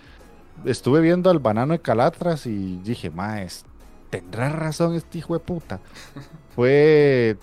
[0.64, 3.64] estuve viendo al banano de Calatras y dije, maes,
[4.08, 5.80] tendrá razón este hijo de puta.
[6.54, 7.36] Fue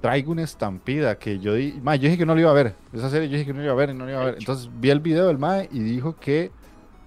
[0.00, 2.74] Traigo una estampida que yo di, mae, yo dije que no lo iba a ver.
[2.92, 4.24] Esa serie yo dije que no lo iba a ver y no lo iba a
[4.26, 4.36] ver.
[4.38, 6.50] Entonces vi el video del mae y dijo que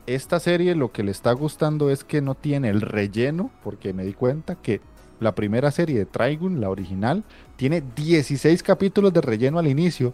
[0.07, 4.05] esta serie lo que le está gustando es que no tiene el relleno, porque me
[4.05, 4.81] di cuenta que
[5.19, 7.23] la primera serie de Trigun, la original,
[7.55, 10.13] tiene 16 capítulos de relleno al inicio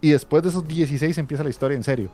[0.00, 2.10] y después de esos 16 empieza la historia en serio.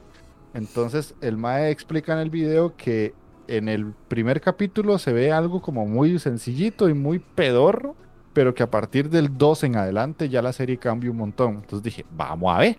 [0.55, 3.15] Entonces el Mae explica en el video que
[3.49, 7.97] en el primer capítulo se ve algo como muy sencillito y muy pedorro,
[8.33, 11.57] pero que a partir del 2 en adelante ya la serie cambia un montón.
[11.57, 12.79] Entonces dije, vamos a ver.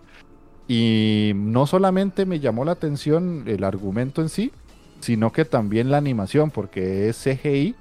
[0.72, 4.52] Y no solamente me llamó la atención el argumento en sí,
[5.00, 7.74] sino que también la animación, porque es CGI,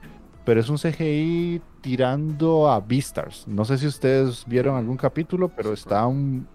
[0.44, 3.48] pero es un CGI tirando a Beastars.
[3.48, 6.48] No sé si ustedes vieron algún capítulo, pero está un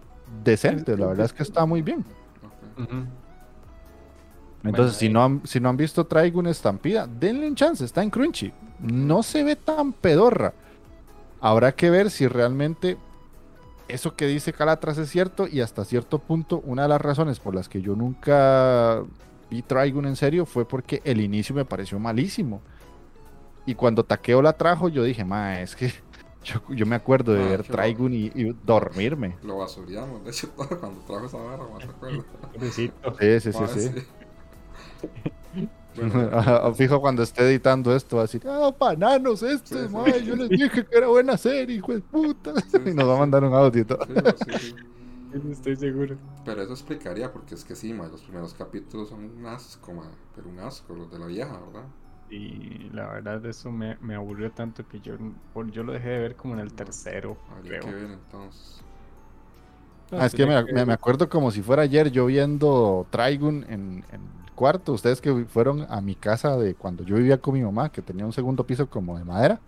[0.42, 2.05] decente, la verdad es que está muy bien.
[4.64, 8.03] Entonces, si, no han, si no han visto Traigo una estampida, denle un chance, está
[8.03, 8.53] en Crunchy.
[8.81, 10.53] No se ve tan pedorra.
[11.40, 12.97] Habrá que ver si realmente
[13.88, 17.55] eso que dice Calatras es cierto y hasta cierto punto una de las razones por
[17.55, 19.03] las que yo nunca
[19.51, 22.62] vi Trigun en serio fue porque el inicio me pareció malísimo.
[23.66, 25.92] Y cuando Takeo la trajo, yo dije, ma, es que
[26.44, 29.37] yo, yo me acuerdo de Ah, ver Trigun y, y dormirme.
[29.42, 32.25] Lo basureamos, de hecho, todo cuando trajo esa barra, ¿me acuerdo?
[32.53, 33.14] Pobrecito.
[33.18, 33.90] Sí, sí, sí, Ah, sí.
[35.96, 36.28] Bueno,
[36.76, 40.00] Fijo cuando esté editando esto, va a decir, ah, bananos estos, Sí, sí.
[40.00, 42.52] mae, yo les dije que era buena serie, hijo de puta.
[42.66, 43.98] Sí, y nos va a mandar un audio y todo.
[44.07, 44.76] sí, sí, sí.
[45.50, 46.18] Estoy seguro.
[46.44, 50.11] Pero eso explicaría, porque es que sí, ma, los primeros capítulos son un asco, ma,
[50.35, 51.88] pero un asco, los de la vieja, ¿verdad?
[52.28, 55.14] Y la verdad eso me, me aburrió tanto que yo,
[55.52, 57.94] por- yo lo dejé de ver como en el tercero, Habría que creo.
[57.94, 58.83] ver entonces.
[60.12, 64.04] Ah, es que me, me- me acuerdo como si fuera ayer yo viendo Trigun en,
[64.55, 64.93] cuarto.
[64.93, 68.25] Ustedes que fueron a mi casa de cuando yo vivía con mi mamá, que tenía
[68.25, 69.61] un segundo piso como de madera.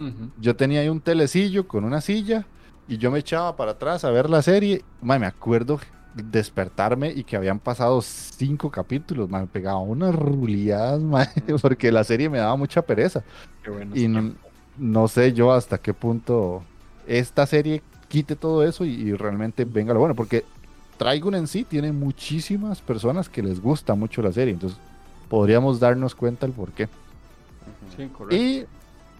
[0.00, 0.30] Ujú.
[0.40, 2.46] Yo tenía ahí un telecillo con una silla
[2.88, 4.82] y yo me echaba para atrás a ver la serie.
[5.00, 5.80] Me acuerdo
[6.14, 9.28] despertarme y que habían pasado cinco capítulos.
[9.30, 11.00] me pegaba unas ruliadas,
[11.62, 13.22] porque la serie me daba mucha pereza.
[13.62, 13.96] Qué bueno.
[13.96, 14.32] Y no,
[14.76, 16.62] no sé yo hasta qué punto
[17.06, 20.44] esta serie quite todo eso y, y realmente venga lo bueno, porque
[21.02, 24.78] Trigun en sí tiene muchísimas personas que les gusta mucho la serie, entonces
[25.28, 26.88] podríamos darnos cuenta el por qué.
[27.96, 28.36] Sí, correcto.
[28.36, 28.64] Y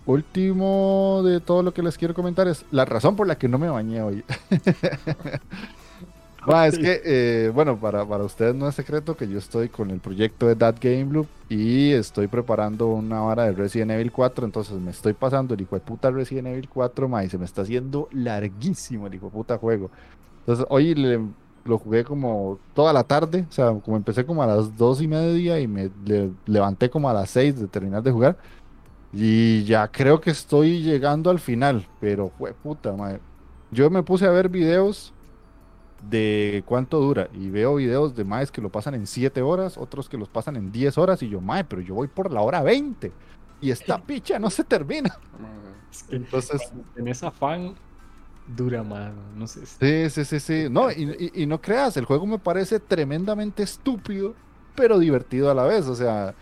[0.06, 3.58] último de todo lo que les quiero comentar es la razón por la que no
[3.58, 4.24] me bañé hoy.
[6.66, 10.00] Es que, eh, bueno, para, para ustedes no es secreto que yo estoy con el
[10.00, 14.74] proyecto de That Game Loop y estoy preparando una vara de Resident Evil 4, entonces
[14.80, 17.62] me estoy pasando el hijo de puta Resident Evil 4, ma, y se me está
[17.62, 19.88] haciendo larguísimo el hijo de puta juego.
[20.40, 21.20] Entonces hoy le-
[21.64, 25.08] lo jugué como toda la tarde, o sea, como empecé como a las dos y
[25.08, 28.38] media y me le- levanté como a las 6 de terminar de jugar.
[29.12, 33.20] Y ya creo que estoy llegando al final, pero fue puta, madre.
[33.70, 35.14] Yo me puse a ver videos
[36.00, 40.08] de cuánto dura y veo videos de maes que lo pasan en 7 horas, otros
[40.08, 42.62] que los pasan en 10 horas y yo, mae, pero yo voy por la hora
[42.62, 43.12] 20
[43.60, 45.16] y esta picha no se termina.
[46.08, 47.74] Entonces, en esa fan
[48.44, 49.66] dura más, no sé.
[49.80, 50.66] sí, sí, sí, sí.
[50.70, 54.38] No, y, y- y no creas, el juego me parece tremendamente estúpido,
[54.74, 55.86] pero divertido a la vez.
[55.86, 56.36] O sea,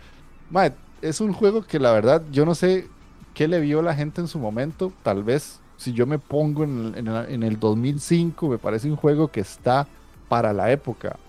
[1.01, 2.93] es un juego que la verdad yo no sé
[3.33, 4.97] qué le vio la gente en su momento.
[5.01, 8.89] Tal vez si yo me pongo en el, en el- en el 2005, me parece
[8.89, 9.89] un juego que está
[10.27, 11.19] para la época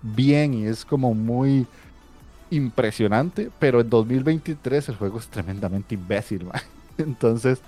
[0.00, 1.70] bien y es como muy
[2.50, 6.48] impresionante, pero en 2023 el juego es tremendamente imbécil.
[6.98, 7.62] Entonces,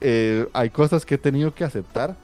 [0.00, 2.16] eh, hay cosas que he tenido que aceptar,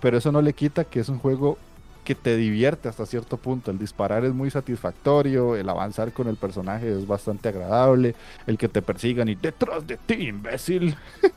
[0.00, 1.58] pero eso no le quita que es un juego
[2.04, 3.70] que te divierte hasta cierto punto.
[3.70, 8.68] El disparar es muy satisfactorio, el avanzar con el personaje es bastante agradable, el que
[8.68, 10.96] te persigan y detrás de ti, imbécil.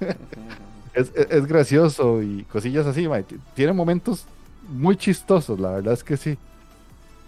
[0.93, 3.23] Es, es- gracioso y cosillas así, mae.
[3.23, 4.27] T- Tiene momentos
[4.61, 6.37] muy chistosos, la verdad es que sí.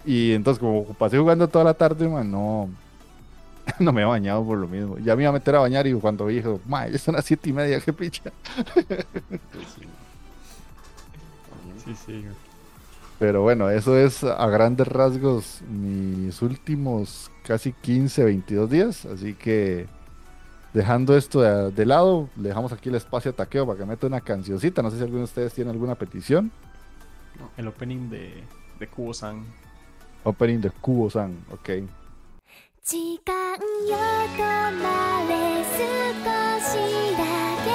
[0.04, 2.70] Y entonces, como pasé jugando toda la tarde, man, no,
[3.78, 4.98] no me he bañado por lo mismo.
[4.98, 7.24] Ya me iba a meter a bañar y cuando vi, dije, mae, ya son las
[7.24, 8.30] siete y media, qué picha.
[8.74, 9.82] Pues sí.
[11.84, 12.24] Sí, sí.
[13.18, 19.06] Pero bueno, eso es a grandes rasgos mis últimos casi 15, 22 días.
[19.06, 19.86] Así que
[20.72, 24.06] dejando esto de, de lado, le dejamos aquí el espacio a Taqueo para que meta
[24.06, 24.82] una cancioncita.
[24.82, 26.52] No sé si alguno de ustedes tiene alguna petición.
[27.56, 28.44] El opening de,
[28.78, 29.44] de Kubo-san.
[30.24, 31.70] Opening de Kubo-san, ok.
[32.90, 33.34] 時間
[33.86, 33.98] よ
[34.34, 34.40] 止
[34.80, 35.32] まれ
[35.76, 35.76] 少
[36.64, 36.72] し
[37.18, 37.20] だ
[37.62, 37.68] け。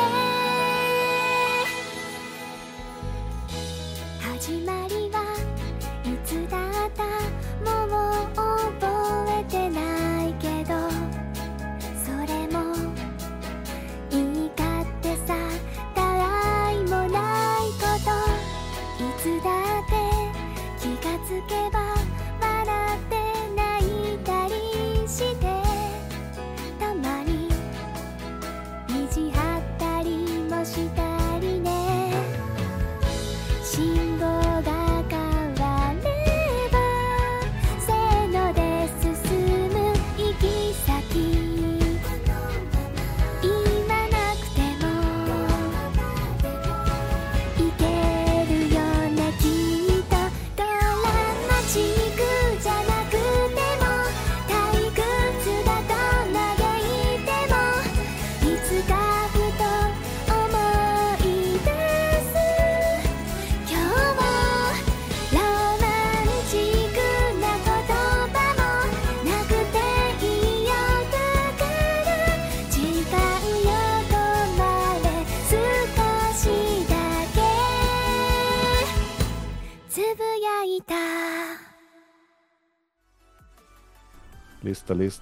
[4.40, 5.23] 始まりは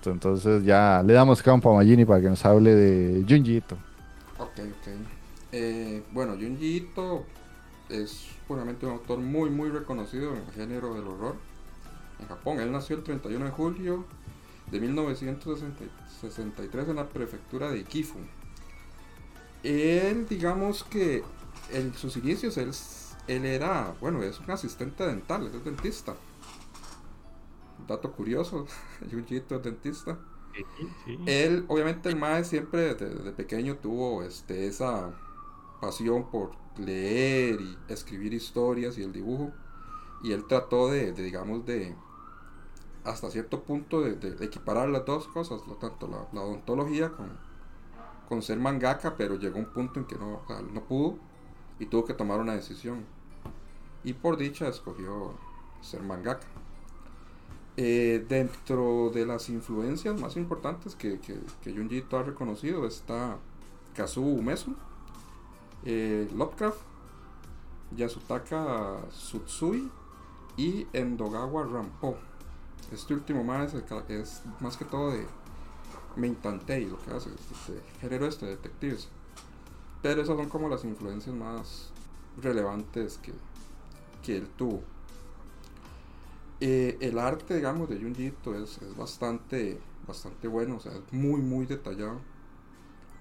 [0.10, 3.76] Entonces ya le damos campo a Magini para que nos hable de Junji Ito.
[4.40, 4.88] Ok, ok.
[5.52, 7.26] Eh, bueno, Junji Ito
[7.90, 11.36] es puramente un autor muy, muy reconocido en el género del horror
[12.20, 12.60] en Japón.
[12.60, 14.06] Él nació el 31 de julio
[14.72, 18.20] de 1963 en la prefectura de Ikifu.
[19.64, 21.24] Él, digamos que
[21.72, 22.72] en sus inicios, él,
[23.28, 26.16] él era, bueno, es un asistente dental, es dentista.
[27.88, 28.66] Dato curioso,
[29.12, 30.20] Junji Ito es dentista.
[30.54, 30.66] Sí,
[31.06, 31.18] sí.
[31.26, 35.14] Él, obviamente, el Mae siempre desde, desde pequeño tuvo este, esa
[35.82, 39.54] pasión por leer y escribir historias y el dibujo.
[40.24, 41.96] Y él trató de, de, digamos, de
[43.04, 47.40] hasta cierto punto de, de equiparar las dos cosas, lo tanto la, la odontología con,
[48.30, 51.20] con ser mangaka, pero llegó un punto en que no, o sea, no pudo
[51.80, 53.06] y tuvo que tomar una decisión.
[54.04, 55.40] Y por dicha escogió
[55.82, 56.48] ser mangaka.
[57.78, 63.38] Eh, dentro de las influencias más importantes que, que, que Junji Ito ha reconocido está
[63.96, 64.76] Kazuo Umezu,
[65.86, 66.82] eh, Lovecraft,
[67.96, 69.90] Yasutaka Tsutsui
[70.58, 72.18] y Endogawa Rampo.
[72.92, 73.74] Este último más
[74.10, 75.26] es, más que todo de
[76.18, 79.08] Main Tantei, lo que hace, este género este de detectives.
[80.02, 81.92] Pero esas son como las influencias más
[82.42, 83.34] relevantes que,
[84.24, 84.82] que él tuvo.
[86.64, 91.12] Eh, el arte, digamos, de Junji Ito es, es, bastante, bastante bueno, o sea, es
[91.12, 92.20] muy, muy detallado.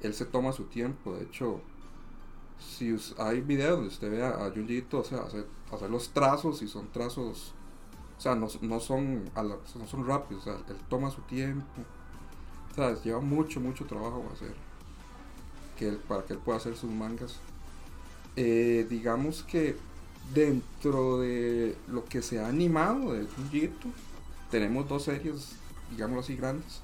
[0.02, 1.62] Él se toma su tiempo, de hecho,
[2.58, 6.10] si hay videos donde usted ve a, a Junji Ito, o sea, hacer, hacer los
[6.10, 7.54] trazos y son trazos,
[8.18, 11.64] o sea, no, no son, no son rápidos, o sea, él toma su tiempo,
[12.72, 14.54] o sea, lleva mucho, mucho trabajo hacer
[15.80, 17.40] que para que él pueda hacer sus mangas.
[18.36, 19.76] Eh, digamos que
[20.34, 23.88] dentro de lo que se ha animado de Ito,
[24.50, 25.52] tenemos dos series,
[25.90, 26.80] digámoslo así, grandes.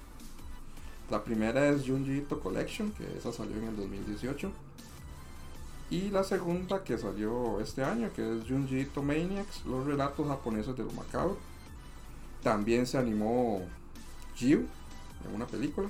[1.11, 4.51] La primera es Junji Ito Collection, que esa salió en el 2018.
[5.89, 10.77] Y la segunda que salió este año, que es Junji Ito Maniacs, los relatos japoneses
[10.77, 11.37] de lo macabro.
[12.43, 13.63] También se animó
[14.35, 14.67] Jiu
[15.25, 15.89] en una película.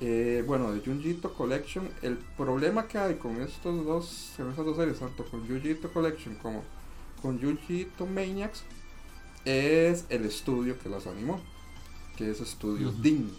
[0.00, 4.64] Eh, bueno, de Junji Ito Collection, el problema que hay con estos dos, con estas
[4.64, 6.62] dos series, tanto con Junji Ito Collection como
[7.20, 8.62] con Junji Ito Maniacs,
[9.44, 11.40] es el estudio que las animó,
[12.16, 13.02] que es Estudios Ujú.
[13.02, 13.34] DIN.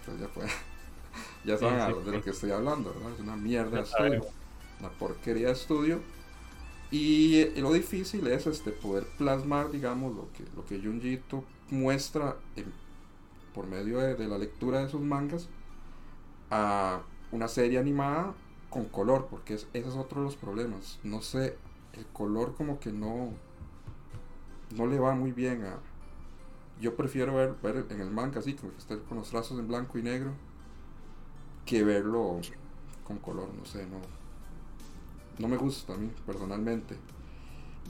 [0.00, 0.44] Entonces ya fue,
[1.44, 3.12] ya saben sí, de lo que estoy hablando, ¿verdad?
[3.12, 4.26] Es una mierda de estudio,
[4.78, 6.00] una porquería de estudio.
[6.90, 12.36] Y, lo difícil es este poder plasmar, digamos, lo que, lo que Junji Ito muestra
[12.56, 12.72] en-
[13.54, 15.48] por medio de, la lectura de sus mangas
[16.50, 18.34] a una serie animada
[18.68, 20.98] con color, porque es, ese es otro de los problemas.
[21.02, 21.56] No sé,
[21.94, 23.32] el color como que no,
[24.76, 25.78] no le va muy bien a...
[26.80, 29.68] Yo prefiero ver, ver en el manga así, como que esté con los trazos en
[29.68, 30.32] blanco y negro,
[31.66, 32.40] que verlo
[33.04, 33.98] con color, no sé, no,
[35.38, 36.96] no me gusta a mí personalmente.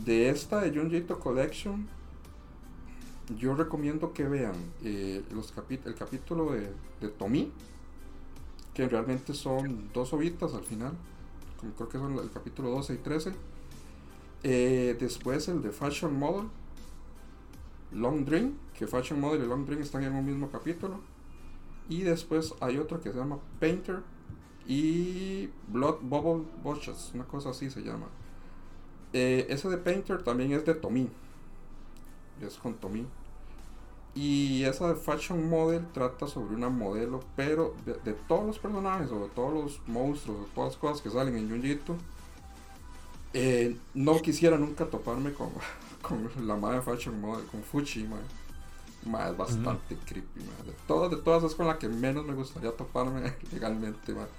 [0.05, 1.89] De esta de Junji Ito Collection,
[3.39, 5.23] yo recomiendo que vean eh,
[5.85, 7.51] el capítulo de, de
[8.75, 10.93] que realmente son dos ovitas al final,
[11.77, 13.33] creo que son el capítulo 12 y 13.
[14.43, 16.49] Eh, después el de Fashion Model,
[17.93, 21.01] Long Dream, que Fashion Model y Long Dream están en un mismo capítulo.
[21.89, 24.03] Y después hay otro que se llama Painter
[24.67, 28.07] y Blood Bubble Bushes, una cosa así se llama.
[29.13, 31.09] Eh, ese de Painter también es de Tomi.
[32.41, 33.05] Es con Tomi.
[34.15, 39.11] Y esa de Fashion Model trata sobre una modelo, pero de, de todos los personajes,
[39.13, 41.97] o de todos los monstruos, o todas las cosas que salen en Junji Ito,
[43.33, 45.51] eh, no quisiera nunca toparme con,
[46.03, 48.25] con la madre Fashion Model, con Fuchi, madre.
[49.07, 50.73] Madre, es bastante creepy, madre.
[50.73, 54.31] De todas, de todas es con la que menos me gustaría toparme legalmente, madre.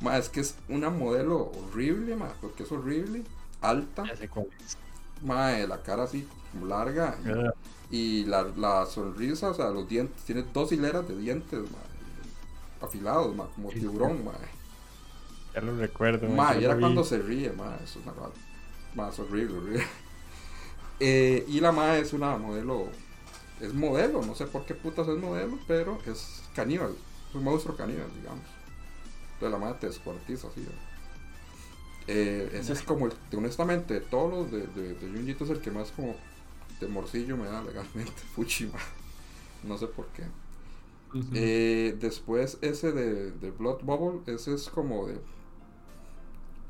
[0.00, 3.22] Madre, es que es una modelo horrible, madre, porque es horrible,
[3.60, 4.76] alta, Ya sé cuál es.
[5.68, 6.26] la cara así
[6.66, 7.16] larga,
[7.92, 13.36] y la, la sonrisa, o sea, los dientes, tiene dos hileras de dientes, mae, afilados,
[13.36, 14.34] mae, como tiburón, mae.
[15.54, 16.26] Ya lo recuerdo.
[16.26, 18.06] yo y era cuando se ríe, mae, eso es
[18.94, 19.86] una es horrible, horrible.
[21.04, 22.86] Eh, y la mae es una modelo,
[23.60, 26.94] es modelo, no sé por qué putas es modelo, pero es caníbal,
[27.28, 28.44] es un monstruo caníbal, digamos.
[29.34, 30.64] Entonces la mae te descuartiza así.
[32.06, 35.50] Eh, ese es como, el, honestamente, de todos los de, de, de Junji Ito es
[35.50, 36.14] el que más como
[36.86, 38.82] temorcillo me da legalmente, Fuchi, mae.
[39.62, 40.24] No sé por qué.
[41.32, 45.20] Eh, después ese de, de Blood Bubble, ese es como de...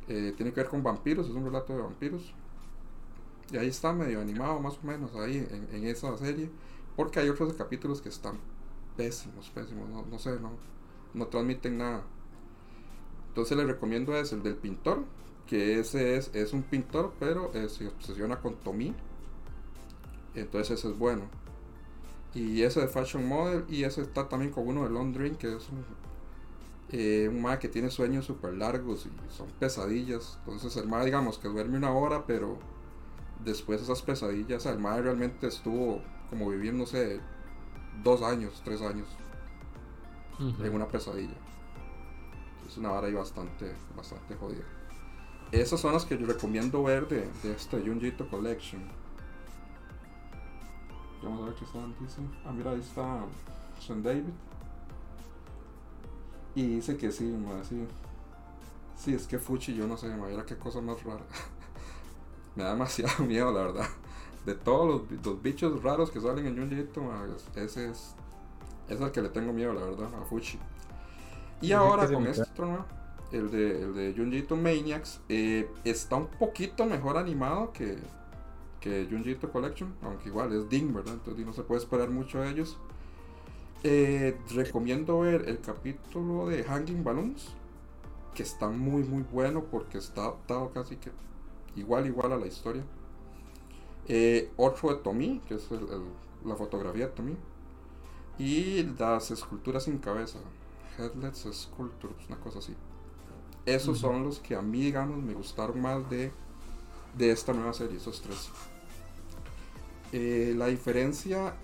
[0.08, 2.34] eh, tiene que ver con vampiros, es un relato de vampiros.
[3.50, 6.50] Y ahí está medio animado más o menos ahí en, en esa serie.
[6.96, 8.38] Porque hay otros capítulos que están
[8.96, 10.58] pésimos, pésimos, no, no sé, no,
[11.14, 12.04] no transmiten nada.
[13.28, 15.04] Entonces les recomiendo es el del pintor,
[15.46, 18.94] que ese es, es un pintor, pero eh, se obsesiona con Tommy.
[20.34, 21.24] Entonces ese es bueno.
[22.34, 25.54] Y ese de Fashion Model, y ese está también con uno de Long Drink, que
[25.54, 25.84] es un,
[26.90, 30.38] eh, un ma que tiene sueños súper largos y son pesadillas.
[30.40, 32.58] Entonces el ma digamos que duerme una hora, pero
[33.44, 37.20] después esas pesadillas, el ma realmente estuvo como viviendo, no sé,
[38.02, 39.08] dos años, tres años
[40.38, 41.36] en una pesadilla.
[42.66, 44.64] Es una vara ahí bastante, bastante jodida.
[45.52, 48.82] Esas son las que yo recomiendo ver de, de este Junjito Collection.
[51.22, 52.20] Vamos a ver qué están, dice.
[52.44, 53.20] Ah, mira, ahí está
[53.80, 54.24] Sean David.
[56.54, 57.86] Y dice que sí, ma, sí.
[58.96, 61.24] Sí, es que Fuchi, yo no sé, ma, mira qué cosa más rara.
[62.56, 63.88] Me da demasiado miedo, la verdad.
[64.44, 67.02] De todos los, los bichos raros que salen en Junjito,
[67.54, 68.14] ese es,
[68.88, 70.58] es el que le tengo miedo, la verdad, a Fuchi.
[71.60, 72.84] Y ahora con este otro,
[73.30, 77.98] el de, el de Junjito Maniacs, eh, está un poquito mejor animado que,
[78.82, 81.14] que Junjito Collection, aunque igual es Ding, ¿verdad?
[81.14, 82.76] Entonces no se puede esperar mucho de ellos.
[83.84, 87.54] Eh, recomiendo ver el capítulo de Hanging Balloons,
[88.34, 91.10] que está muy muy bueno porque está adaptado casi que
[91.76, 92.82] igual igual a la historia.
[94.08, 97.36] Eh, otro de Tommy, que es el- el- la fotografía de Tommy.
[98.38, 100.38] Y las esculturas sin cabeza,
[100.98, 102.74] Headless Sculptures, una cosa así.
[103.64, 104.08] Esos Ujú.
[104.12, 106.32] son los que a mí, digamos, me gustaron más de,
[107.16, 108.50] de esta nueva serie, esos tres.
[110.12, 111.54] Eh, la diferencia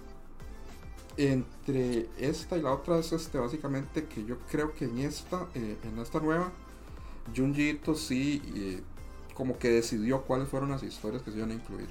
[1.18, 5.76] entre esta y la otra es este, básicamente que yo creo que en esta, eh,
[5.82, 6.50] en esta nueva,
[7.36, 8.80] Junji sí eh,
[9.34, 11.88] como que decidió cuáles fueron las historias que se iban a incluir.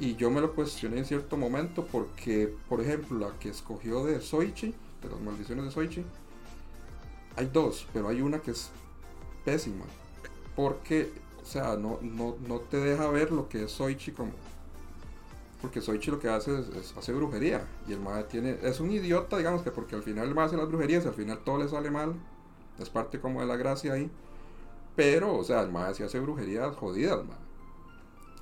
[0.00, 4.20] Y yo me lo cuestioné en cierto momento porque, por ejemplo, la que escogió de
[4.20, 6.04] Soichi, de las maldiciones de Soichi,
[7.36, 8.70] hay dos, pero hay una que es
[9.44, 9.84] pésima.
[10.56, 11.12] Porque,
[11.42, 14.32] o sea, no, no, no te deja ver lo que es Soichi como...
[15.62, 17.66] Porque Soichi lo que hace es, es- hace brujería.
[17.88, 18.58] Y el madre tiene...
[18.62, 21.14] Es un idiota, digamos que porque al final el madre hace las brujerías y al
[21.14, 22.14] final todo le sale mal.
[22.78, 24.10] Es parte como de la gracia ahí.
[24.96, 27.40] Pero, o sea, el madre sí hace brujerías jodidas, madre.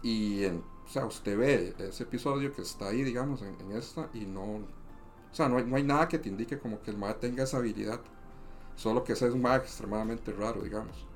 [0.02, 4.08] Y, en, o sea, usted ve ese episodio que está ahí, digamos, en, en esta
[4.14, 4.42] y no...
[4.42, 7.44] O sea, no hay, no hay nada que te indique como que el madre tenga
[7.44, 8.00] esa habilidad.
[8.76, 11.06] Solo que ese es un mag extremadamente raro, digamos.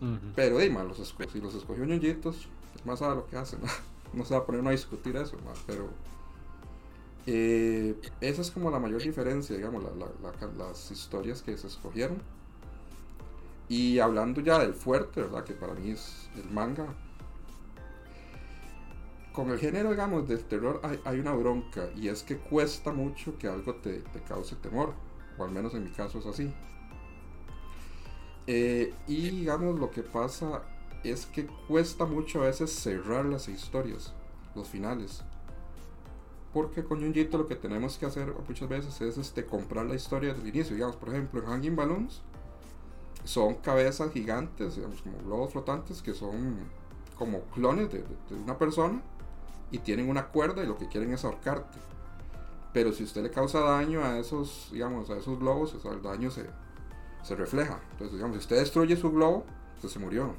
[0.00, 0.32] Ujú.
[0.34, 3.60] Pero, de los si los escogió ñoñitos, es más sabe lo que hacen.
[3.62, 3.68] ¿no?
[4.12, 5.88] No se va a poner a discutir eso, ma, pero.
[7.26, 11.68] eh, esa es como la mayor diferencia, digamos, la- la- la- las historias que se
[11.68, 12.18] escogieron.
[13.68, 15.44] Y hablando ya del fuerte, ¿verdad?
[15.44, 16.86] Que para mí es el manga.
[19.32, 23.38] Con el género, digamos, del terror hay, hay una bronca y es que cuesta mucho
[23.38, 24.92] que algo te, te cause temor,
[25.38, 26.52] o al menos en mi caso es así.
[28.46, 30.62] Eh, y digamos lo que pasa
[31.04, 34.12] es que cuesta mucho a veces cerrar las historias,
[34.54, 35.22] los finales.
[36.52, 40.34] Porque con Junjito lo que tenemos que hacer muchas veces es este, comprar la historia
[40.34, 40.74] desde el inicio.
[40.74, 42.22] Digamos, por ejemplo, en Hanging Balloons
[43.24, 46.58] son cabezas gigantes, digamos, como globos flotantes que son
[47.16, 48.04] como clones de,
[48.42, 49.00] una persona
[49.70, 51.78] y tienen una cuerda y lo que quieren es ahorcarte.
[52.72, 56.02] Pero si usted le causa daño a esos, digamos, a esos globos, o sea, el
[56.02, 56.46] daño se,
[57.22, 57.80] se refleja.
[57.92, 59.44] Entonces, digamos, si usted destruye su globo,
[59.76, 60.34] usted se murió.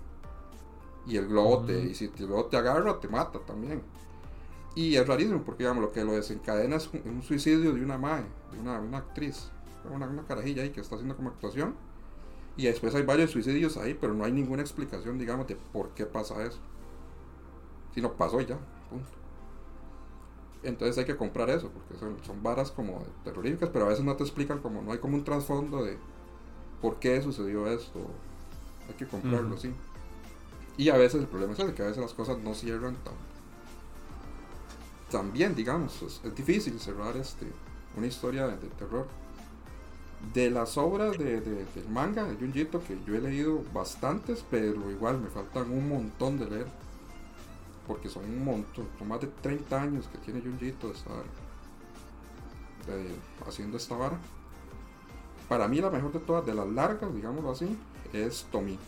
[1.06, 3.82] Y el globo te, y si el globo te agarra, te mata también.
[4.76, 7.98] Y es rarísimo porque, digamos, lo que lo desencadena es un, un suicidio de una
[7.98, 9.52] mae, de una, una actriz,
[9.92, 11.76] una, una carajilla ahí que está haciendo como actuación.
[12.56, 16.06] Y después hay varios suicidios ahí, pero no hay ninguna explicación, digamos, de por qué
[16.06, 16.60] pasa eso.
[17.94, 18.58] Si no pasó y ya,
[18.90, 19.10] punto.
[20.64, 24.16] Entonces hay que comprar eso, porque son, son varas como terroríficas, pero a veces no
[24.16, 25.98] te explican como, no hay como un trasfondo de
[26.82, 28.00] por qué sucedió esto.
[28.88, 29.74] Hay que comprarlo, sí.
[30.78, 33.14] Y a veces el problema es ese, que a veces las cosas no cierran tan,
[35.12, 36.02] tan bien, digamos.
[36.02, 37.46] Es, difícil cerrar este,
[37.96, 39.08] una historia de, terror.
[40.34, 44.90] De las obras de, de- del manga de Junjito, que yo he leído bastantes, pero
[44.90, 46.68] igual me faltan un montón de leer.
[47.86, 51.24] Porque son un montón, son más de 30 años que tiene Junjito de estar
[52.88, 53.16] de-
[53.48, 54.18] haciendo esta vara.
[55.50, 57.78] Para mí la mejor de todas, de las largas, digámoslo así,
[58.14, 58.80] es Tomi.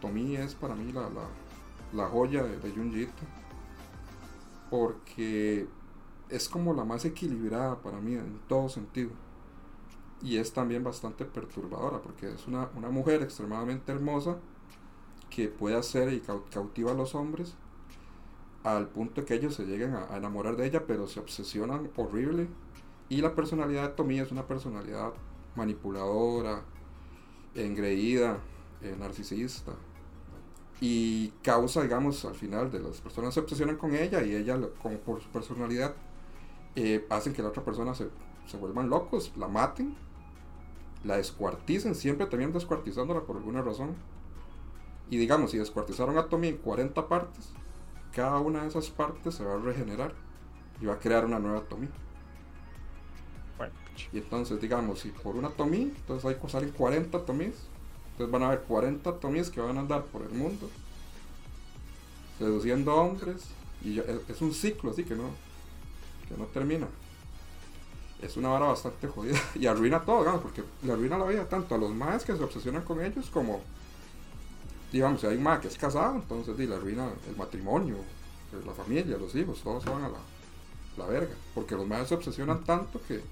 [0.00, 3.22] Tomi es para mí la, la, joya de, de Junjito.
[4.70, 5.68] Porque
[6.28, 9.10] es como la más equilibrada para mí en todo sentido.
[10.22, 14.38] Y es también bastante perturbadora porque es una, una mujer extremadamente hermosa
[15.30, 17.56] que puede hacer y cau- cautiva a los hombres.
[18.62, 22.48] al punto que ellos se lleguen a, a enamorar de ella, pero se obsesionan horrible.
[23.08, 25.12] Y la personalidad de Tommy es una personalidad
[25.56, 26.62] manipuladora,
[27.54, 28.38] engreída,
[28.82, 29.72] eh, narcisista.
[30.80, 34.96] Y causa, digamos, al final de las personas se obsesionan con ella y ella, como
[34.98, 35.94] por su personalidad,
[36.74, 38.08] eh, hacen que la otra persona se,
[38.46, 39.94] se vuelvan locos, la maten,
[41.04, 43.94] la descuarticen, siempre también descuartizándola por alguna razón.
[45.10, 47.52] Y digamos, si descuartizaron a Tommy en 40 partes,
[48.14, 50.14] cada una de esas partes se va a regenerar
[50.80, 51.88] y va a crear una nueva Tommy.
[54.12, 57.68] Y entonces, digamos, si por una Tommy, entonces ahí salen 40 Tommys.
[58.20, 60.68] Entonces van a haber 40 Tommys que van a andar por el mundo,
[62.38, 63.44] seduciendo hombres.
[63.82, 65.30] Y ya- es, un ciclo así que no,
[66.28, 66.86] que no termina.
[68.20, 69.40] Es una vara bastante jodida.
[69.54, 72.44] Y arruina todo, digamos, porque le arruina la vida tanto a los más que se
[72.44, 73.62] obsesionan con ellos como,
[74.92, 78.74] digamos, si hay un más que es casado, entonces le arruina el matrimonio, eh, la
[78.74, 80.18] familia, los hijos, todos se van a la,
[80.98, 81.34] la verga.
[81.54, 83.22] Porque los más se obsesionan tanto que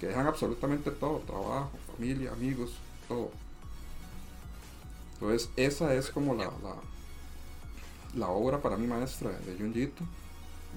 [0.00, 2.70] que dejan absolutamente todo, trabajo, familia, amigos,
[3.06, 3.30] todo.
[5.20, 6.76] Entonces esa es como la, la,
[8.14, 10.04] la obra para mi maestra de Junji Ito.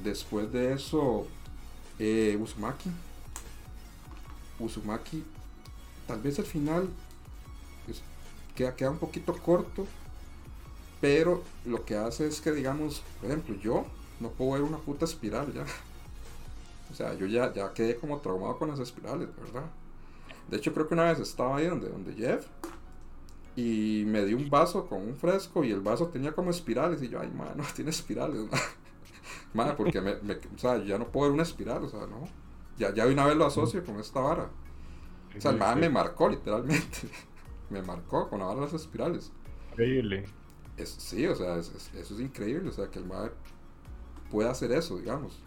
[0.04, 1.26] Después de eso,
[1.98, 2.92] eh, Uzumaki.
[4.60, 5.24] Uzumaki,
[6.08, 6.90] tal vez al final
[7.86, 8.02] pues,
[8.56, 9.88] queda, queda un poquito corto,
[11.00, 13.86] pero lo que hace es que, digamos, por ejemplo, yo
[14.20, 15.66] no puedo ver una puta espiral ya.
[16.92, 19.64] O sea, yo ya, ya quedé como traumado con las espirales, ¿verdad?
[20.48, 22.46] De hecho, creo que una vez estaba ahí donde, donde Jeff
[23.56, 27.10] y me dio un vaso con un fresco y el vaso tenía como espirales y
[27.10, 28.48] yo, ay, madre, no tiene espirales,
[29.54, 32.26] madre, porque me, me- o sea, ya no puedo ver una espiral, o sea, no.
[32.78, 34.50] Ya, ya de una vez lo asocio con esta vara.
[35.38, 37.10] O sea, el madre me marcó literalmente.
[37.70, 39.32] me marcó con la vara de las espirales.
[39.72, 40.34] Increíble.
[40.78, 43.32] Es, sí, o sea, es- es- eso es increíble, o sea, que el madre
[44.30, 45.44] pueda hacer eso, digamos.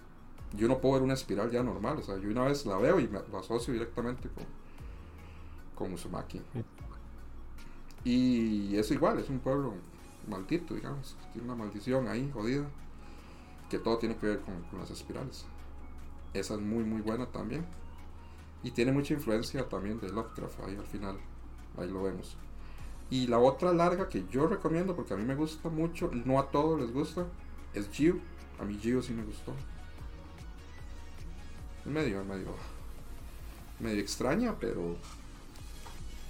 [0.52, 3.00] Yo no puedo ver una espiral ya normal, o sea, yo una vez la veo
[3.00, 4.46] y me lo asocio directamente con,
[5.74, 6.40] con Uzumaki.
[8.06, 9.74] Y eso igual, es un pueblo
[10.28, 12.64] maldito, digamos, tiene una maldición ahí, jodida,
[13.68, 15.44] que todo tiene que ver con, las espirales.
[16.32, 17.66] Esa es muy, muy buena también.
[18.62, 21.18] Y tiene mucha influencia también de Lovecraft ahí al final,
[21.76, 22.36] ahí lo vemos.
[23.10, 26.48] Y la otra larga que yo recomiendo, porque a mí me gusta mucho, no a
[26.48, 27.26] todos les gusta,
[27.74, 28.20] es Gio.
[28.60, 29.52] A mí Gio sí me gustó.
[31.80, 32.54] Es medio, medio,
[33.80, 34.94] medio extraña, pero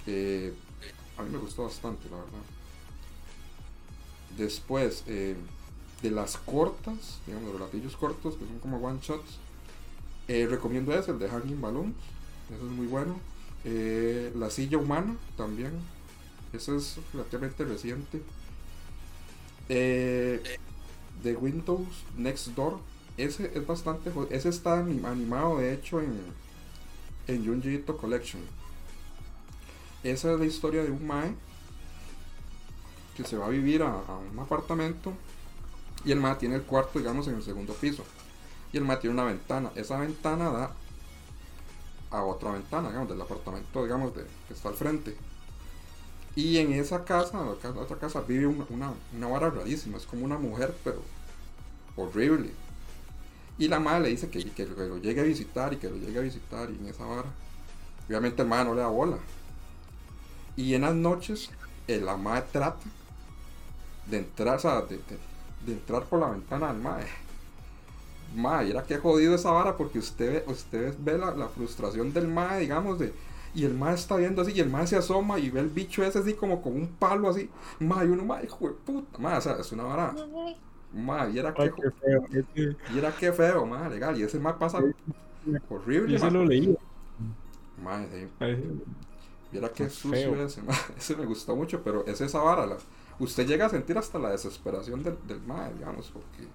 [0.07, 0.55] eh,
[1.19, 2.45] a mí me gustó bastante, la verdad.
[4.37, 5.37] Después, eh,
[6.03, 9.39] de las cortas, digamos, los latillos cortos, que son como one shots,
[10.29, 11.95] eh, recomiendo ese, el de Hanging Balloons.
[12.55, 13.17] Ese es muy bueno.
[13.65, 15.73] Eh, la silla humana también.
[16.53, 18.23] Ese es relativamente reciente.
[21.23, 22.79] De Windows Next Door.
[23.17, 24.13] Ese es bastante.
[24.31, 26.21] Ese está anim- animado, de hecho, en,
[27.27, 28.43] en Junji Collection.
[30.11, 31.35] Esa es la historia de un Mae
[33.17, 33.89] que se va a vivir a,
[34.33, 35.13] un apartamento.
[36.05, 38.05] Y el Mae tiene el cuarto, digamos, en el segundo piso.
[38.73, 39.71] Y el Mae tiene una ventana.
[39.75, 40.71] Esa ventana da
[42.11, 45.17] a otra ventana, digamos, del apartamento, digamos, de, que está al frente.
[46.37, 49.97] Y en esa casa, la ca- otra casa, vive una, una, una vara rarísima.
[49.97, 51.03] Es como una mujer, pero
[51.97, 52.51] horrible.
[53.59, 56.19] Y la madre le dice que, que lo llegue a visitar y que lo llegue
[56.19, 56.71] a visitar.
[56.71, 57.31] Y en esa vara,
[58.07, 59.17] obviamente el madre no le da bola.
[60.57, 61.51] Y en las noches,
[61.87, 62.91] la madre trata
[64.07, 65.19] de entrar, o sea, de, de-
[65.67, 67.09] de entrar por la ventana del madre.
[68.35, 72.29] Madre, era que jodido esa vara porque usted ve, usted ve la, la frustración del
[72.29, 73.15] madre, digamos, de.
[73.55, 76.05] Y el mae está viendo así, y el mae se asoma y ve el bicho
[76.05, 77.51] ese así como con un palo así.
[77.79, 80.19] Mae, y uno, mae, hijo de puta, mae, o sea, es una vara.
[80.93, 82.29] Mae, y era que, qué feo.
[82.89, 84.19] Y era que feo, mae, legal.
[84.19, 84.87] Y ese mae pasa
[85.69, 86.31] horrible, yo se mae.
[86.31, 86.77] lo leí.
[87.77, 88.29] Mae, sí.
[88.41, 88.57] Ay,
[89.61, 90.45] Viera qué sucio feo.
[90.47, 90.77] ese, mae.
[90.97, 92.67] Ese me gustó mucho, pero es esa vara.
[92.67, 92.77] La,
[93.19, 96.49] usted llega a sentir hasta la desesperación del, del mae, digamos, porque,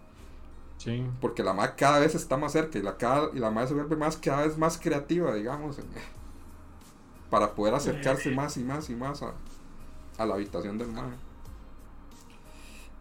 [0.78, 1.06] Sí.
[1.20, 3.74] porque la mae cada vez está más cerca y la, cada, y la mae se
[3.76, 5.86] vuelve más, cada vez más creativa, digamos, en-
[7.30, 9.34] para poder acercarse más y más y más a,
[10.18, 11.12] a la habitación del mae.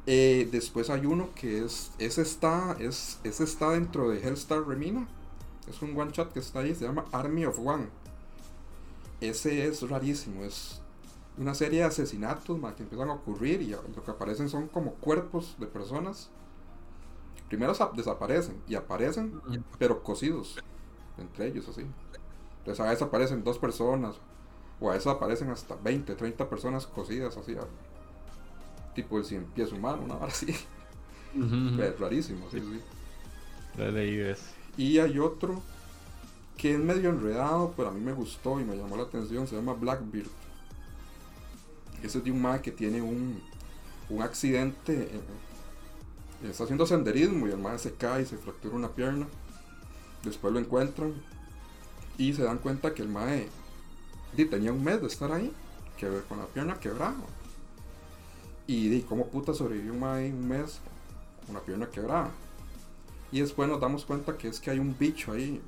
[0.07, 5.07] Eh, después hay uno que es, ese está, es, ese está dentro de Hellstar Remina.
[5.69, 7.87] Es un one shot que está ahí, se llama Army of One.
[9.21, 10.81] Ese es rarísimo, es
[11.37, 14.95] una serie de asesinatos ma, que empiezan a ocurrir y lo que aparecen son como
[14.95, 16.31] cuerpos de personas.
[17.49, 19.41] Primero sa- desaparecen y aparecen,
[19.79, 20.59] pero cocidos
[21.19, 21.85] entre ellos así.
[22.61, 24.17] Entonces a veces aparecen dos personas,
[24.81, 27.67] o a veces aparecen hasta 20, 30 personas cocidas así, a-
[28.95, 30.47] tipo el cien pies humano, una hora así.
[31.81, 32.81] Es rarísimo, sí, sí.
[34.77, 35.63] Y hay otro
[36.61, 39.57] que es medio enredado, pero a mí me gustó y me llamó la atención, se
[39.57, 40.29] llama Blackbeard.
[42.03, 43.43] Ese es de un mae que tiene un,
[44.11, 45.21] un accidente, eh,
[46.51, 49.27] está haciendo senderismo y el mae se cae y se fractura una pierna.
[50.23, 51.15] Después lo encuentran
[52.19, 53.49] y se dan cuenta que el mae
[54.51, 55.51] tenía un mes de estar ahí,
[55.97, 57.17] que con la pierna quebrada.
[58.67, 60.79] Y di, ¿cómo puta sobrevivió un mae un mes
[61.47, 62.31] con la pierna quebrada?
[63.33, 65.63] Y después nos damos cuenta que es que hay un bicho ahí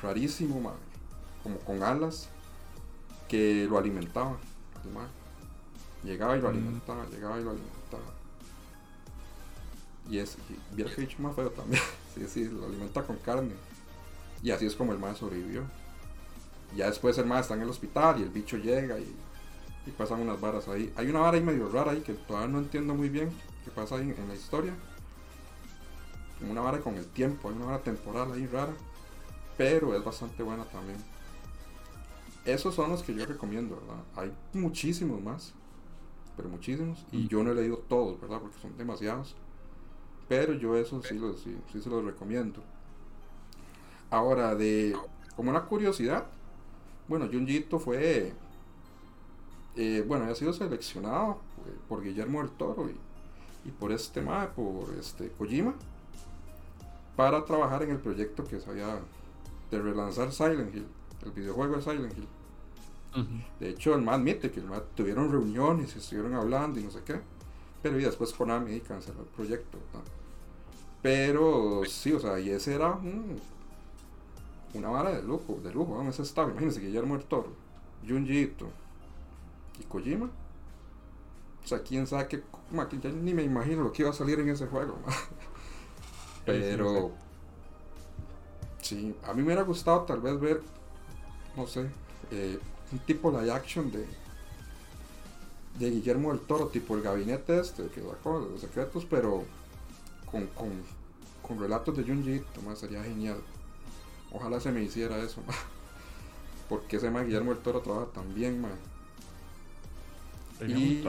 [0.00, 0.74] rarísimo, mae,
[1.42, 2.28] como con alas,
[3.28, 4.36] que lo alimentaba.
[6.04, 6.52] Llegaba y lo Mm.
[6.52, 8.02] alimentaba, llegaba y lo alimentaba.
[10.10, 10.36] Y es,
[10.76, 11.82] y bicho más feo también.
[12.14, 13.54] sí, sí, lo alimenta con carne.
[14.42, 15.62] Y así es como el mae sobrevivió.
[16.76, 19.14] Ya después el mae está en el hospital y el bicho llega y,
[19.86, 20.92] y pasan unas varas ahí.
[20.96, 23.30] Hay una vara ahí medio rara ahí que todavía no entiendo muy bien
[23.64, 24.74] qué pasa ahí en, en la historia.
[26.40, 28.72] Como una vara con el tiempo, hay una vara temporal ahí rara.
[29.56, 30.98] Pero es bastante buena también.
[32.44, 34.02] Esos son los que yo recomiendo, ¿verdad?
[34.16, 35.52] Hay muchísimos más.
[36.36, 37.04] Pero muchísimos.
[37.12, 38.40] Y yo no he leído todos, ¿verdad?
[38.40, 39.36] Porque son demasiados.
[40.28, 42.62] Pero yo esos sí, los, sí, sí se los recomiendo.
[44.10, 44.96] Ahora, de
[45.36, 46.26] como una curiosidad,
[47.08, 48.32] bueno, Junjito fue,
[49.76, 54.50] eh, bueno, ha sido seleccionado por, por Guillermo del Toro y, y por este tema,
[54.54, 55.74] por este Kojima,
[57.16, 59.00] para trabajar en el proyecto que se había
[59.72, 60.86] de relanzar Silent Hill,
[61.24, 62.28] el videojuego de Silent Hill.
[63.60, 67.00] De hecho, el man admite que el man tuvieron reuniones estuvieron hablando y no sé
[67.04, 67.20] qué.
[67.82, 69.78] Pero y después Konami canceló el proyecto.
[71.02, 73.40] Pero sí, o sea, y ese era un-
[74.74, 76.08] una vara de lujo, de lujo, ¿no?
[76.08, 77.52] ese estaba, imagínense Guillermo del Toro,
[78.08, 78.68] Junji Ito
[79.80, 80.30] y Kojima.
[81.64, 82.42] O sea, quién sabe qué,
[82.72, 84.98] ma, que ya ni me imagino lo que iba a salir en ese juego.
[85.06, 85.12] ma.
[86.44, 87.12] Pero
[88.94, 90.62] sí, a mí me hubiera gustado tal vez ver,
[91.56, 91.88] no sé,
[92.30, 92.58] eh,
[92.92, 94.06] un tipo live action de
[95.78, 99.44] de Guillermo del Toro, tipo el gabinete este que sacó de los secretos, pero
[100.30, 100.70] con, con,
[101.46, 103.38] con relatos de Junji ma, sería genial.
[104.30, 105.54] Ojalá se me hiciera eso, ma.
[106.68, 108.06] porque ese ma Guillermo del Toro trabaja
[108.60, 108.68] ma.
[110.58, 111.04] Sería Y-.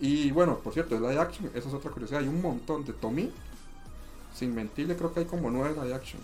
[0.00, 2.20] Y bueno, por cierto, el live action, esa es otra curiosidad.
[2.22, 3.30] Hay un montón de Tommy.
[4.34, 6.20] Sin mentirle, creo que hay como nueve live action.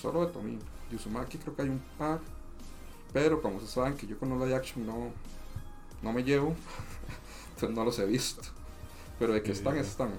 [0.00, 0.58] Solo de Tommy.
[0.90, 2.20] De Uzumaki creo que hay un par.
[3.12, 5.10] Pero como se saben que yo con los live action no,
[6.02, 6.54] no me llevo,
[7.54, 8.42] entonces no los he visto.
[9.18, 10.10] Pero de que están, están.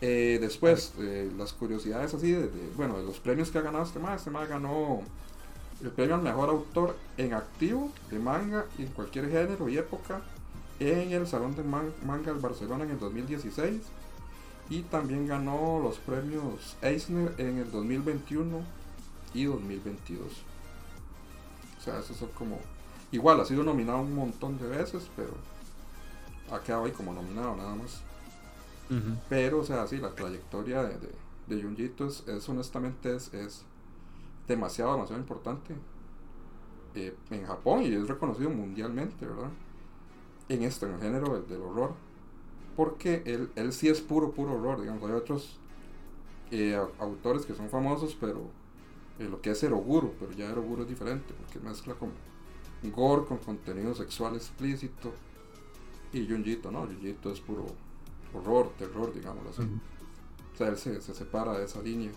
[0.00, 3.84] Eh, después, eh, las curiosidades así, de, de- bueno, de los premios que ha ganado
[3.84, 5.02] este más, este más ganó
[5.80, 10.20] el premio al mejor autor en activo de manga y en cualquier género y época
[10.80, 13.80] en el Salón de Man- Manga del Barcelona en el 2016
[14.70, 18.60] y también ganó los premios Eisner en el 2021
[19.34, 20.26] y 2022.
[21.78, 22.58] O sea, esos son como...
[23.10, 25.32] Igual, ha sido nominado un montón de veces, pero
[26.50, 28.02] ha quedado ahí como nominado nada más.
[29.28, 31.10] Pero, o sea, sí, la trayectoria de, de,
[31.46, 33.64] de Junjito es, es, honestamente es, es
[34.46, 35.74] demasiado, demasiado importante
[36.94, 39.50] eh, en Japón y es reconocido mundialmente, ¿verdad?
[40.50, 41.94] En esto, en el género del, del horror.
[42.76, 45.02] Porque él, él sí es puro, puro horror, digamos.
[45.08, 45.58] Hay otros
[46.50, 48.50] eh, au- autores que son famosos, pero
[49.18, 52.12] eh, lo que es Eroguro, pero ya Eroguro es diferente, porque mezcla con
[52.92, 55.12] gore, con contenido sexual explícito.
[56.12, 57.66] Y Junjito, no, Junjito es puro
[58.34, 59.64] horror, terror, digámoslo así.
[60.54, 62.12] O sea, él se, se separa de esa línea.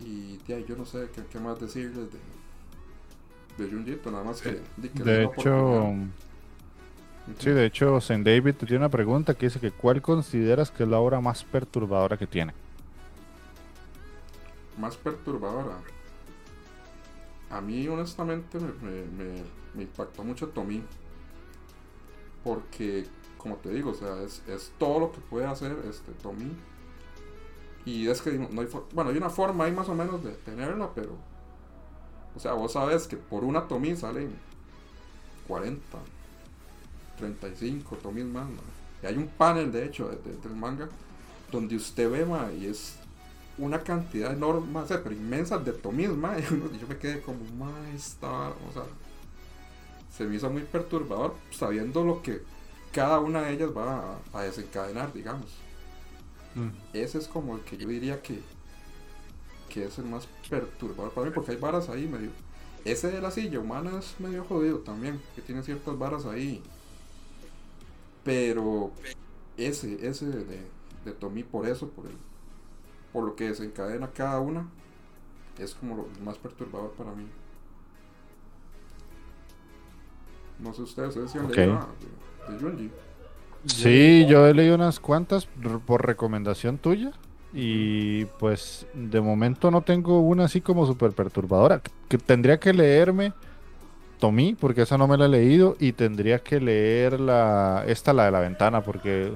[0.00, 2.18] Y tía, yo no sé qué, qué más decirles de,
[3.58, 4.62] de Junjito, nada más que,
[4.94, 5.86] que le De la hecho, oportunidad.
[7.38, 10.82] Sí, de hecho, Saint David te tiene una pregunta que dice que ¿cuál consideras que
[10.84, 12.52] es la obra más perturbadora que tiene?
[14.78, 15.78] más perturbadora.
[17.50, 20.82] A mí, honestamente, me, impactó mucho Tommy.
[22.42, 23.06] Porque,
[23.38, 26.52] como te digo, o sea, es, todo lo que puede hacer este Tommy.
[27.84, 30.90] Y es que no, hay bueno, hay una forma ahí más o menos de tenerla,
[30.94, 31.16] pero.
[32.34, 34.34] O sea, vos sabes que por una Tommy salen
[35.48, 35.80] 40,
[37.16, 38.60] 35 Tommy más, ma.
[39.02, 40.88] Y hay un panel, de hecho, de- de- del manga,
[41.50, 42.96] donde usted ve, ma, y es
[43.58, 48.28] una cantidad enorme, pero inmensa de tomis, ma, y yo me quedé como, ma, esta
[48.28, 48.82] vara", o sea,
[50.16, 52.42] se me hizo muy perturbador sabiendo lo que
[52.92, 55.46] cada una de ellas va a, a desencadenar, digamos.
[56.54, 56.68] Mm.
[56.94, 58.40] Ese es como el que yo diría que,
[59.68, 62.30] que es el más perturbador para mí, porque hay varas ahí medio.
[62.84, 66.62] Ese de la silla humana es medio jodido también, que tiene ciertas varas ahí.
[68.26, 68.90] Pero
[69.56, 70.44] ese, ese de,
[71.04, 72.16] de, Tommy por eso, por el,
[73.12, 74.68] por lo que desencadena cada una,
[75.58, 77.26] es como lo más perturbador para mí.
[80.58, 81.88] No sé ustedes, ustedes sí han leído
[82.48, 82.90] de, de Junji.
[83.66, 85.46] Sí, yo he leído unas cuantas
[85.86, 87.12] por recomendación tuya.
[87.52, 91.80] Y pues de momento no tengo una así como súper perturbadora.
[92.08, 93.32] Que tendría que leerme
[94.18, 95.76] Tomí, porque esa no me la he leído.
[95.78, 99.32] Y tendría que leer la esta, la de la ventana, porque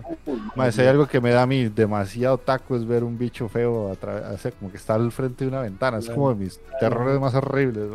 [0.73, 3.91] si hay algo que me da a mí demasiado taco es ver un bicho feo
[3.93, 5.99] a través, o sea, como que está al frente de una ventana.
[5.99, 7.91] Es como de mis terrores más horribles.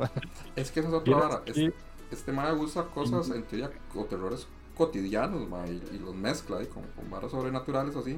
[0.56, 1.42] Es que esa es otra vara.
[1.46, 1.74] es- que-
[2.12, 6.84] este mae usa cosas en teoría o terrores cotidianos y, y los mezcla ahí con,
[6.96, 8.16] con varas sobrenaturales así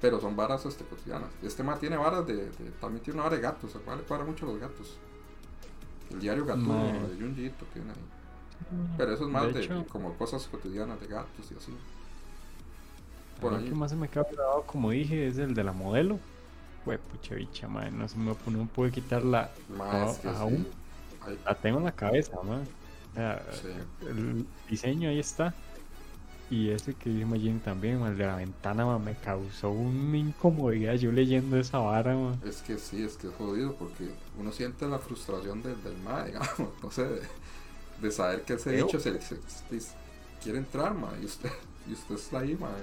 [0.00, 3.36] pero son varas este, cotidianas este mae tiene varas de, de- también tiene una vara
[3.36, 4.98] de gatos al cual le cuadra mucho los gatos
[6.10, 10.46] el diario gatuno de Junji Ito tiene ahí pero eso es más De como cosas
[10.46, 11.72] cotidianas de gatos y así
[13.40, 16.18] por ahí que más se me queda grabado, como dije, es el de la modelo.
[16.84, 17.90] Fue pucha bicha, madre.
[17.90, 19.50] No se me no puede quitar la.
[19.76, 20.34] Mae, no, es que sí.
[20.36, 20.66] aún
[21.22, 22.66] Ay, la tengo en la cabeza, man.
[23.10, 23.68] O sea, sí.
[24.06, 25.54] el diseño ahí está.
[26.50, 30.16] Y ese que dice Magin también, man, el de la ventana, man, me causó una
[30.18, 32.40] incomodidad yo leyendo esa vara, man.
[32.44, 36.26] Es que sí, es que es jodido porque uno siente la frustración del, del mae,
[36.32, 36.50] digamos,
[36.82, 37.20] no sé, de,
[38.02, 39.36] de saber que ese bicho se, se-
[39.78, 39.94] se-
[40.42, 41.50] quiere entrar, mae, y usted,
[41.88, 42.82] y usted está ahí, mae,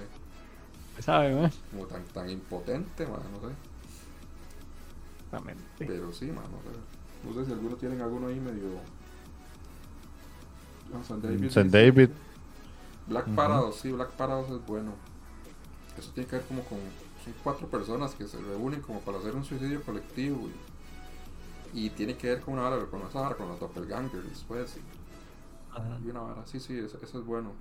[1.02, 1.50] ¿Sabe, man?
[1.70, 3.54] como tan, tan impotente, mae, no sé,
[5.26, 5.62] Exactamente.
[5.86, 8.80] pero sí, mae, no sé, no sé si alguno tienen alguno ahí medio...
[10.94, 11.50] Ah, San David.
[11.50, 12.10] San dice- David.
[13.08, 13.36] Black Ujú.
[13.36, 14.92] Paradox, sí, Black Paradox es bueno.
[15.96, 16.78] Eso tiene que ver como con.
[17.24, 20.48] Son cuatro personas que se reúnen como para hacer un suicidio colectivo.
[21.74, 24.76] Y, y tiene que ver con una vara, con esa vara, con los doppelgangers después.
[24.76, 27.52] Y, y una vara, sí, sí, eso, eso es bueno.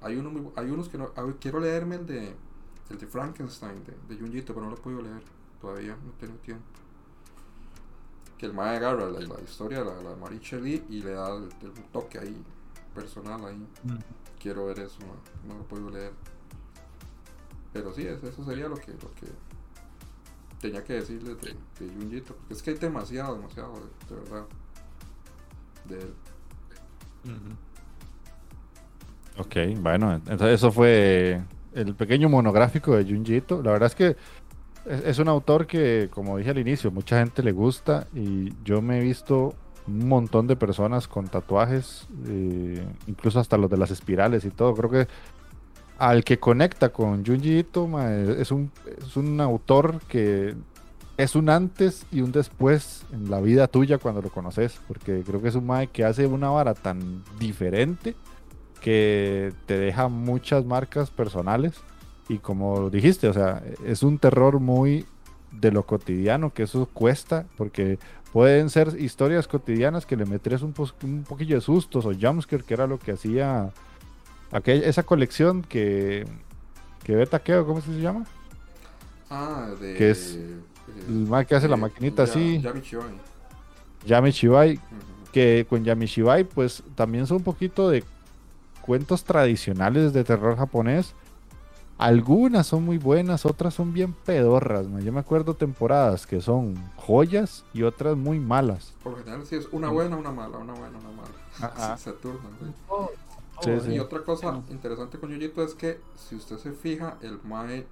[0.00, 1.12] Hay, uno muy hay unos que no.
[1.40, 2.34] quiero leerme el de.
[2.90, 5.22] El de Frankenstein, de, de Junjito, pero no lo he podido leer
[5.58, 6.64] todavía, no he tenido tiempo.
[8.36, 11.34] Que el mae agarra la, la historia de la, la Marie Shelley y le da
[11.34, 12.36] el, el toque ahí,
[12.94, 13.66] personal ahí.
[14.44, 16.12] Quiero ver eso, no, no lo puedo leer.
[17.72, 19.26] Pero sí, es- eso sería lo que, lo que
[20.60, 21.54] tenía que decirles de,
[21.86, 24.44] de Junjito, porque es que hay demasiado, demasiado, de, de verdad,
[25.88, 26.14] de él.
[29.38, 31.40] Ok, bueno, entonces eso fue
[31.72, 33.62] el pequeño monográfico de Junji Ito.
[33.62, 34.16] La verdad es que
[34.86, 38.80] es, es un autor que, como dije al inicio, mucha gente le gusta y yo
[38.82, 39.54] me he visto
[39.86, 44.74] un montón de personas con tatuajes, eh, incluso hasta los de las espirales y todo.
[44.74, 45.08] Creo que
[45.98, 50.54] al que conecta con Junji Ito es un, es un autor que
[51.16, 55.40] es un antes y un después en la vida tuya cuando lo conoces, porque creo
[55.40, 58.16] que es un mae que hace una vara tan diferente
[58.80, 61.74] que te deja muchas marcas personales
[62.28, 65.06] y como dijiste, o sea, es un terror muy
[65.52, 67.98] de lo cotidiano, que eso cuesta, porque
[68.34, 70.74] pueden ser historias cotidianas que le metes un,
[71.04, 73.70] un poquillo de sustos o jumpscare, que era lo que hacía
[74.50, 76.26] aquella, esa colección que,
[77.04, 78.24] que ve taqueo, ¿cómo se llama?
[79.30, 79.94] Ah, de...
[79.94, 80.58] Que es eh,
[81.08, 83.14] El que hace la eh, maquinita Ya- así, Yami Chibai.
[84.04, 84.80] Yami Shibai,
[85.32, 88.02] que con Yamishibai pues también son un poquito de
[88.80, 91.14] cuentos tradicionales de terror japonés.
[91.98, 94.88] Algunas son muy buenas, otras son bien pedorras.
[94.88, 95.02] man.
[95.02, 98.92] Yo me acuerdo temporadas que son joyas y otras muy malas.
[99.02, 101.30] Por lo general sí es una buena, una mala, una buena, una mala.
[101.60, 101.96] Ajá.
[101.96, 102.66] Se, se turnan, sí.
[103.60, 103.92] Sí, Oh, sí.
[103.92, 104.64] Y otra cosa No.
[104.68, 107.86] interesante con Yuyito es que si usted se fija, el Mae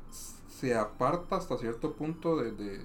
[0.49, 2.81] se aparta hasta cierto punto de, de,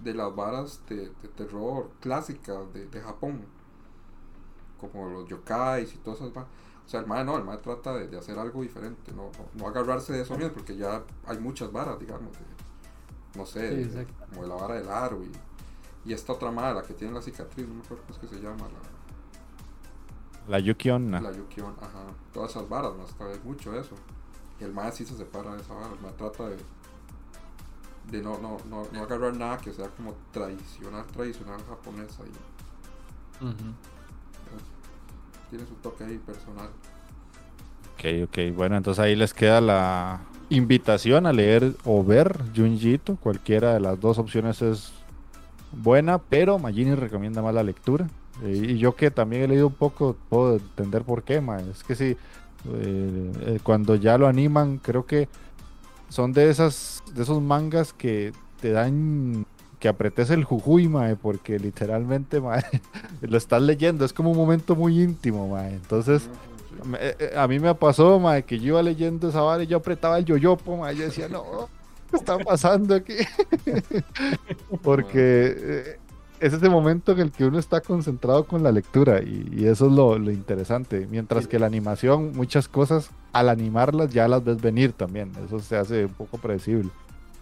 [0.00, 3.46] de las varas de, de terror clásicas de, de Japón.
[4.80, 6.50] Como los yokais y todas esas varas.
[6.92, 9.48] O sea, el Mae no, el Mae trata de, de hacer algo diferente, no, no,
[9.54, 12.32] no agarrarse de eso mismo, porque ya hay muchas varas, digamos.
[12.32, 14.26] de- no sé, Sí, de- exacto.
[14.28, 15.32] como de la vara del aro y,
[16.04, 18.36] y esta otra Mae, la que tiene la cicatriz, no me acuerdo cómo es que
[18.36, 18.68] se llama.
[18.68, 21.18] La, La Yuki Onna.
[21.20, 22.04] la Yukion, ajá.
[22.30, 23.94] Todas esas varas, más hay mucho eso.
[24.60, 25.94] Y el mae sí se separa de esa vara.
[25.94, 26.58] El mae trata de.
[28.10, 32.30] De no, no, no, no agarrar nada que sea como tradicional, tradicional japonés ahí.
[33.48, 33.72] Ujú.
[35.52, 36.70] Tiene su toque ahí personal.
[37.92, 38.56] Ok, ok.
[38.56, 43.16] Bueno, entonces ahí les queda la invitación a leer o ver Junji Ito.
[43.16, 44.94] Cualquiera de las dos opciones es
[45.70, 48.08] buena, pero Magini recomienda más la lectura.
[48.42, 51.60] Eh, y yo que también he leído un poco, puedo entender por qué, ma.
[51.60, 52.16] Es que sí,
[52.72, 55.28] eh, eh, cuando ya lo animan, creo que
[56.08, 58.32] son de esas, de esos mangas que
[58.62, 59.44] te dan
[59.82, 62.62] que apretes el jujuy, mae, porque literalmente, mae,
[63.20, 65.74] lo estás leyendo, es como un momento muy íntimo, mae.
[65.74, 66.30] Entonces,
[67.00, 69.78] eh, eh, A mí me pasó, mae, que yo iba leyendo esa vara y yo
[69.78, 71.68] apretaba el yoyopo, mae, yo decía, no,
[72.10, 73.16] ¿qué está pasando aquí?
[74.82, 75.98] Porque eh,
[76.38, 79.92] es ese momento en el que uno está concentrado con la lectura y, eso es
[79.92, 81.08] lo, interesante.
[81.10, 85.32] Mientras que la animación, muchas cosas, al animarlas ya las ves venir también.
[85.44, 86.90] Eso se hace un poco predecible.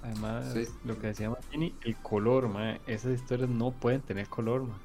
[0.03, 0.67] Además, Sí.
[0.85, 4.79] lo que decía Martini, el color, ma, esas historias no pueden tener color, ma.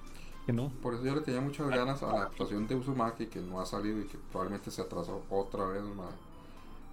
[0.46, 0.70] Que no.
[0.82, 3.66] Por eso yo le tenía muchas ganas a la actuación de Uzumaki que no ha
[3.66, 6.10] salido y que probablemente se atrasó otra vez, ma.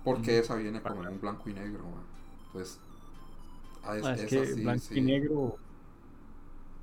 [0.05, 2.03] Porque esa viene como en un blanco y negro, ma.
[2.47, 2.79] Entonces,
[3.85, 4.99] a es, que sí, blanco sí.
[4.99, 5.59] y negro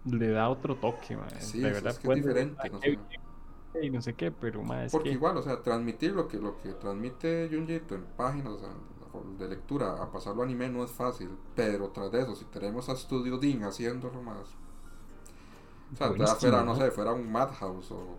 [0.05, 1.29] le da otro toque, ma.
[1.39, 2.99] Sí, verdad es que es diferente, ah, no sé.
[3.81, 6.37] Y no sé qué, pero ma, es Porque que igual, o sea, transmitir lo que,
[6.37, 8.69] lo que transmite Junjito en páginas o sea,
[9.37, 12.89] de lectura a pasarlo a anime no es fácil, pero tras de eso, si tenemos
[12.89, 14.47] a Studio Dean haciéndolo más,
[15.93, 18.17] o sea, ya fuera, no sé, fuera un Madhouse o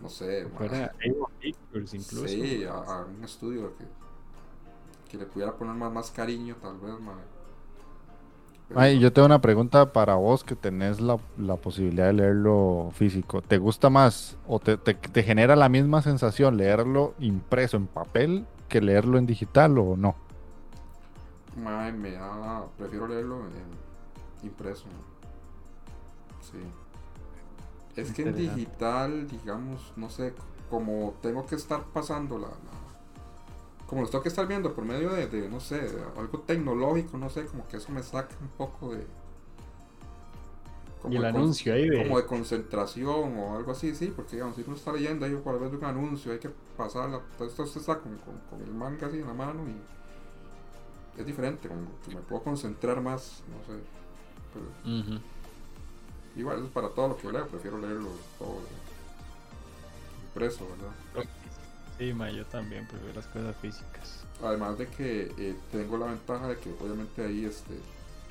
[0.00, 0.92] no sé, fuera
[1.40, 2.44] Pictures incluso.
[2.44, 3.84] sí, a, a un estudio que,
[5.10, 7.14] que le pudiera poner más, más cariño, tal vez, ma.
[8.68, 12.90] Pero Ay, yo tengo una pregunta para vos que tenés la, la posibilidad de leerlo
[12.92, 13.42] físico.
[13.42, 18.46] ¿Te gusta más o te, te- te genera la misma sensación leerlo impreso en papel
[18.70, 20.14] que leerlo en digital o no?
[21.56, 24.86] Mae, me da, prefiero leerlo en impreso.
[26.40, 26.58] Sí.
[27.96, 30.32] Es que en digital, digamos, no sé,
[30.70, 35.10] como tengo que estar pasando la, la- como los tengo que estar viendo por medio
[35.10, 38.48] de, de, no sé, de algo tecnológico, no sé, como que eso me saca un
[38.48, 39.04] poco de...
[41.02, 41.96] como Y el de anuncio ahí de.
[41.96, 45.58] como de concentración o algo así, sí, porque digamos, si uno está leyendo ahí por
[45.60, 49.06] vez de un anuncio, hay que pasarla, entonces usted está con, con- con el manga
[49.08, 49.76] así en la mano y
[51.16, 53.80] es diferente, como que me puedo concentrar más, no sé,
[54.52, 54.66] pero
[56.34, 58.62] igual eso es para todo lo que leo, prefiero leerlo todo
[60.24, 60.96] impreso, ¿verdad?
[61.98, 64.26] Sí, ma, yo también prefiero las cosas físicas.
[64.42, 67.74] Además de que eh, tengo la ventaja de que obviamente ahí este,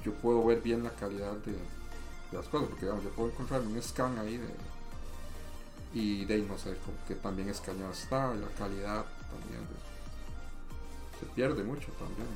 [0.03, 1.55] yo puedo ver bien la calidad de,
[2.32, 4.47] de las cosas, porque digamos, yo puedo encontrar un scan ahí de,
[5.93, 6.75] y de ahí no sé,
[7.07, 9.89] que también escaneado está, y la calidad también de-
[11.19, 12.27] se pierde mucho también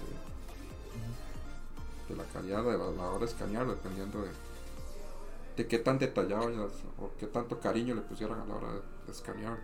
[2.08, 4.30] de, de la calidad de la, la hora de escanear, dependiendo de,
[5.56, 6.62] de qué tan detallado ya,
[7.00, 9.58] o qué tanto cariño le pusieron a la hora de, de escanear.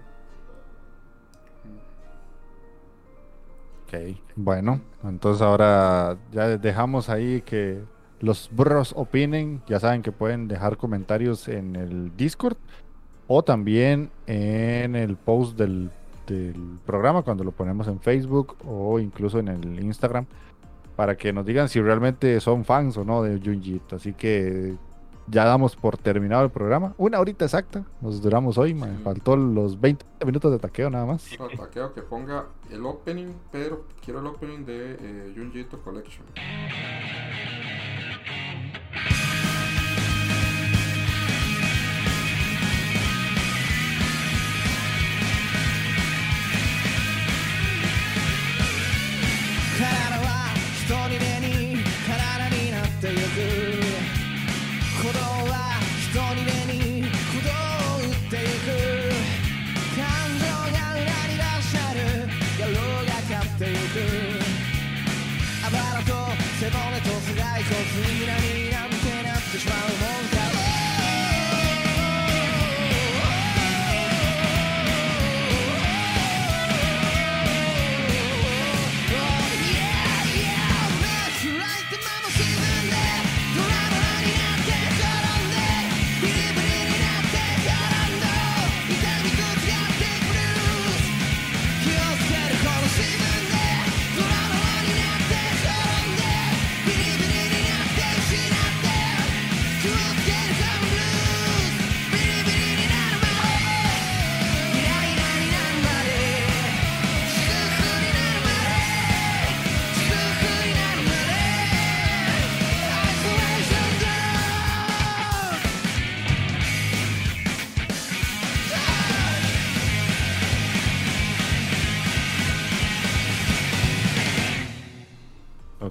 [3.88, 7.84] Ok, bueno, entonces ahora ya dejamos ahí que
[8.20, 9.62] los bros opinen.
[9.68, 12.58] Ya saben que pueden dejar comentarios en el Discord
[13.28, 15.92] o también en el post del,
[16.28, 20.26] del programa cuando lo ponemos en Facebook o incluso en el Instagram
[20.96, 23.96] para que nos digan si realmente son fans o no de Junjito.
[23.96, 24.76] Así que
[25.28, 26.94] ya damos por terminado el programa.
[26.98, 29.04] Una horita exacta, nos duramos hoy, me Sí.
[29.04, 31.30] faltó los 20 minutos de taqueo nada más.
[31.56, 36.26] Taqueo que ponga el opening, pero quiero el opening de eh, Junjito Collection.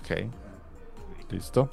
[0.08, 1.30] Ok.
[1.30, 1.68] Listo.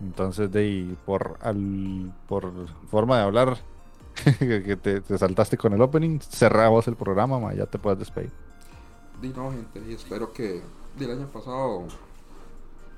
[0.00, 2.52] Entonces, de ahí, por, al, por
[2.90, 3.58] forma de hablar,
[4.38, 8.30] que te, te saltaste con el opening, cerramos el programa, ma, ya te puedes despedir.
[9.22, 10.60] Di no, gente, y espero que
[10.98, 11.86] el año pasado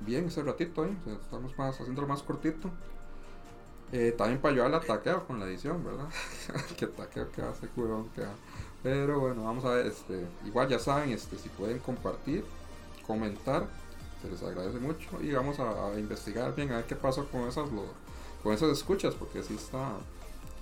[0.01, 2.71] bien ese ratito sea, estamos más haciéndolo más cortito.
[3.93, 6.09] Eh, también para ayudar a taqueo con la edición, ¿verdad?
[6.77, 8.25] que taqueo que hace curón, que
[8.83, 12.45] Pero bueno, vamos a ver, este, igual ya saben, este, si pueden compartir,
[13.07, 13.69] comentar,
[14.23, 17.43] se les agradece mucho y vamos a, a investigar bien a ver qué pasó con
[17.49, 17.93] esas lo-
[18.43, 19.93] con esas escuchas, porque sí está,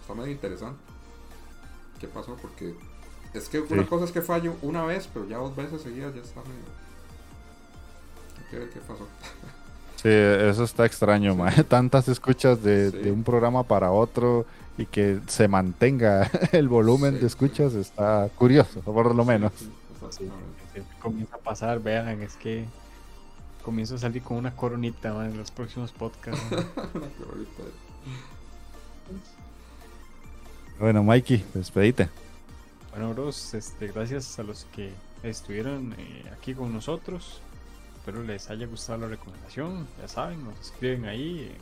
[0.00, 0.80] está medio interesante.
[2.00, 2.36] ¿Qué pasó?
[2.40, 2.74] Porque
[3.34, 3.88] es que una Sí.
[3.88, 6.64] cosa es que fallo una vez, pero ya dos veces seguidas ya está medio.
[8.38, 9.06] Hay que ver qué pasó.
[9.96, 11.64] Sí, eso está extraño, mae.
[11.64, 12.98] Tantas escuchas de, Sí.
[12.98, 14.44] de un programa para otro
[14.76, 19.52] y que se mantenga el volumen Sí, de escuchas está curioso, por lo menos.
[20.10, 20.28] Sí,
[20.74, 22.66] Sí, comienza a pasar, vean, es que
[23.64, 26.40] comienzo a salir con una coronita man, en los próximos podcasts.
[26.50, 26.66] man.
[26.94, 27.62] Una coronita.
[30.78, 32.08] Bueno, Mikey, despedite.
[32.90, 34.92] Bueno, bros, este, gracias a los que
[35.22, 37.40] estuvieron eh, aquí con nosotros.
[37.96, 39.86] Espero les haya gustado la recomendación.
[40.00, 41.58] Ya saben, nos escriben ahí eh,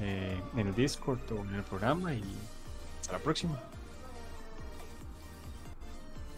[0.00, 2.22] eh, en el Discord o en el programa y
[3.00, 3.58] hasta la próxima.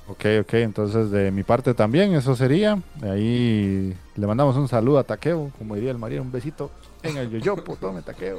[0.09, 2.81] Ok, ok, entonces de mi parte también, eso sería.
[3.03, 6.71] Ahí le mandamos un saludo a Taqueo, como diría el María, un besito
[7.03, 8.39] en el yoyopo, tome Taqueo.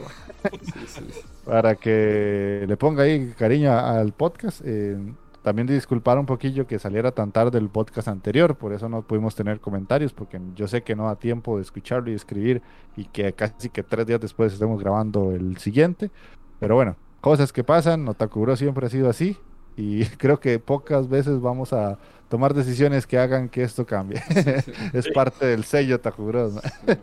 [0.61, 1.01] Sí, sí.
[1.45, 4.61] para que le ponga ahí cariño al podcast.
[4.63, 4.97] Eh,
[5.43, 9.35] también disculpar un poquillo que saliera tan tarde el podcast anterior, por eso no pudimos
[9.35, 12.61] tener comentarios, porque yo sé que no da tiempo de escucharlo y escribir
[12.95, 16.11] y que casi que tres días después estemos grabando el siguiente.
[16.59, 19.37] Pero bueno, cosas que pasan, Otakuro siempre ha sido así
[19.77, 21.97] y creo que pocas veces vamos a
[22.27, 24.21] tomar decisiones que hagan que esto cambie.
[24.93, 26.49] es parte del sello Takuro.
[26.49, 26.61] ¿no?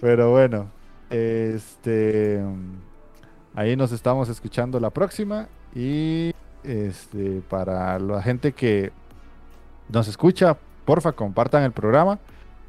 [0.00, 0.70] Pero bueno,
[1.10, 2.42] este
[3.54, 6.32] ahí nos estamos escuchando la próxima y
[6.64, 8.90] este para la gente que
[9.88, 12.18] nos escucha, porfa, compartan el programa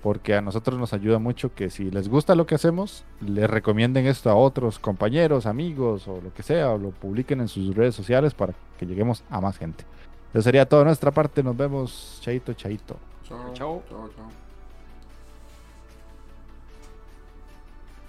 [0.01, 4.07] porque a nosotros nos ayuda mucho que si les gusta lo que hacemos, les recomienden
[4.07, 7.93] esto a otros compañeros, amigos o lo que sea, o lo publiquen en sus redes
[7.95, 9.83] sociales para que lleguemos a más gente.
[10.33, 12.97] Eso sería todo de nuestra parte, nos vemos, chaito, chaito.
[13.27, 13.83] Chao, Chao.
[13.89, 14.25] chao, chao.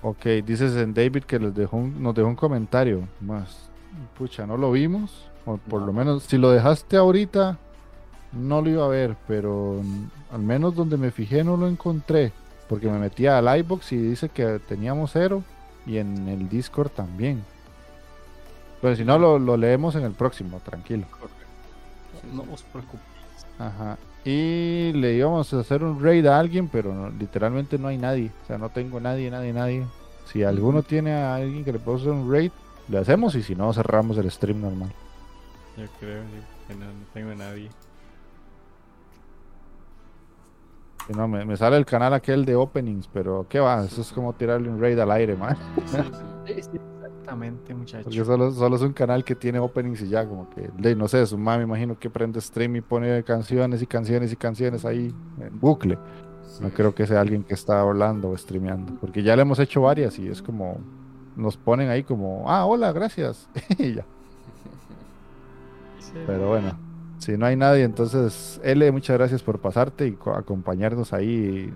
[0.02, 3.06] Ok, dices en David que les dejó un- nos dejó un comentario.
[3.20, 3.70] Más,
[4.18, 5.28] pucha, no lo vimos.
[5.44, 5.86] O por No.
[5.88, 7.58] lo menos, si lo dejaste ahorita,
[8.32, 9.16] no lo iba a ver.
[9.28, 9.80] Pero
[10.32, 12.32] al menos donde me fijé no lo encontré.
[12.68, 15.42] Porque me metí al iBox y dice que teníamos cero.
[15.86, 17.42] Y en el Discord también.
[18.80, 21.06] Pero si no, lo, lo leemos en el próximo, tranquilo.
[22.32, 23.02] No os preocupéis.
[23.58, 23.96] Ajá.
[24.24, 28.30] Y le íbamos a hacer un raid a alguien, pero no- literalmente no hay nadie.
[28.44, 29.84] O sea, no tengo nadie, nadie, nadie.
[30.32, 32.52] Si alguno tiene a alguien que le pueda hacer un raid,
[32.88, 34.92] le hacemos y si no, cerramos el stream normal.
[35.76, 36.22] Yo creo
[36.68, 37.70] que no, no tengo a nadie.
[41.14, 43.84] No, me, me sale el canal aquel de openings, pero ¿qué va?
[43.84, 45.56] Eso es como tirarle un raid al aire, man.
[46.46, 46.80] Sí, sí.
[47.22, 48.04] Exactamente, muchachos.
[48.04, 51.24] Porque solo, solo es un canal que tiene openings y ya, como que, no sé,
[51.24, 55.14] su mamá me imagino que prende stream y pone canciones y canciones y canciones ahí
[55.38, 55.98] en bucle.
[56.60, 59.82] No creo que sea alguien que está hablando o streameando, porque ya le hemos hecho
[59.82, 60.78] varias y es como,
[61.36, 63.48] nos ponen ahí como, ah, hola, gracias.
[63.78, 64.04] y ya.
[66.26, 66.76] Pero bueno,
[67.22, 71.72] si no hay nadie, entonces, L, muchas gracias por pasarte y co- acompañarnos ahí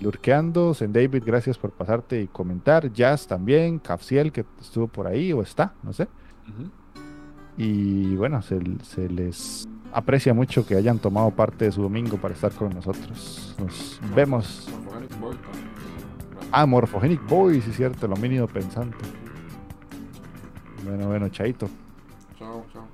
[0.00, 0.74] lurqueando.
[0.74, 2.92] Sen David, gracias por pasarte y comentar.
[2.92, 6.06] Jazz también, Capsiel, que estuvo por ahí o está, no sé.
[7.56, 12.34] Y bueno, se, se les aprecia mucho que hayan tomado parte de su domingo para
[12.34, 13.54] estar con nosotros.
[13.58, 14.68] Nos vemos.
[14.72, 15.36] Morphogenic Boy.
[16.52, 18.96] Ah, Morphogenic Boy, sí es cierto, lo mínimo pensante.
[20.84, 21.68] Bueno, bueno, chaito.
[22.38, 22.86] Chao, chao.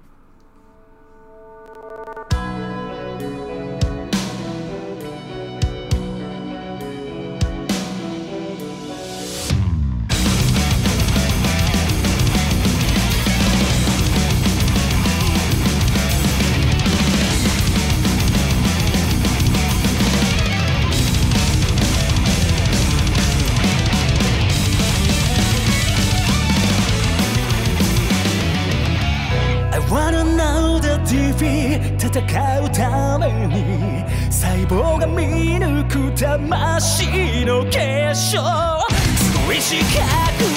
[32.16, 34.02] 戦うために
[34.32, 38.38] 細胞が見抜く魂の結晶。
[38.38, 40.00] 少し角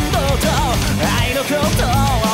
[0.09, 0.47] 度と
[1.21, 2.28] 愛のことは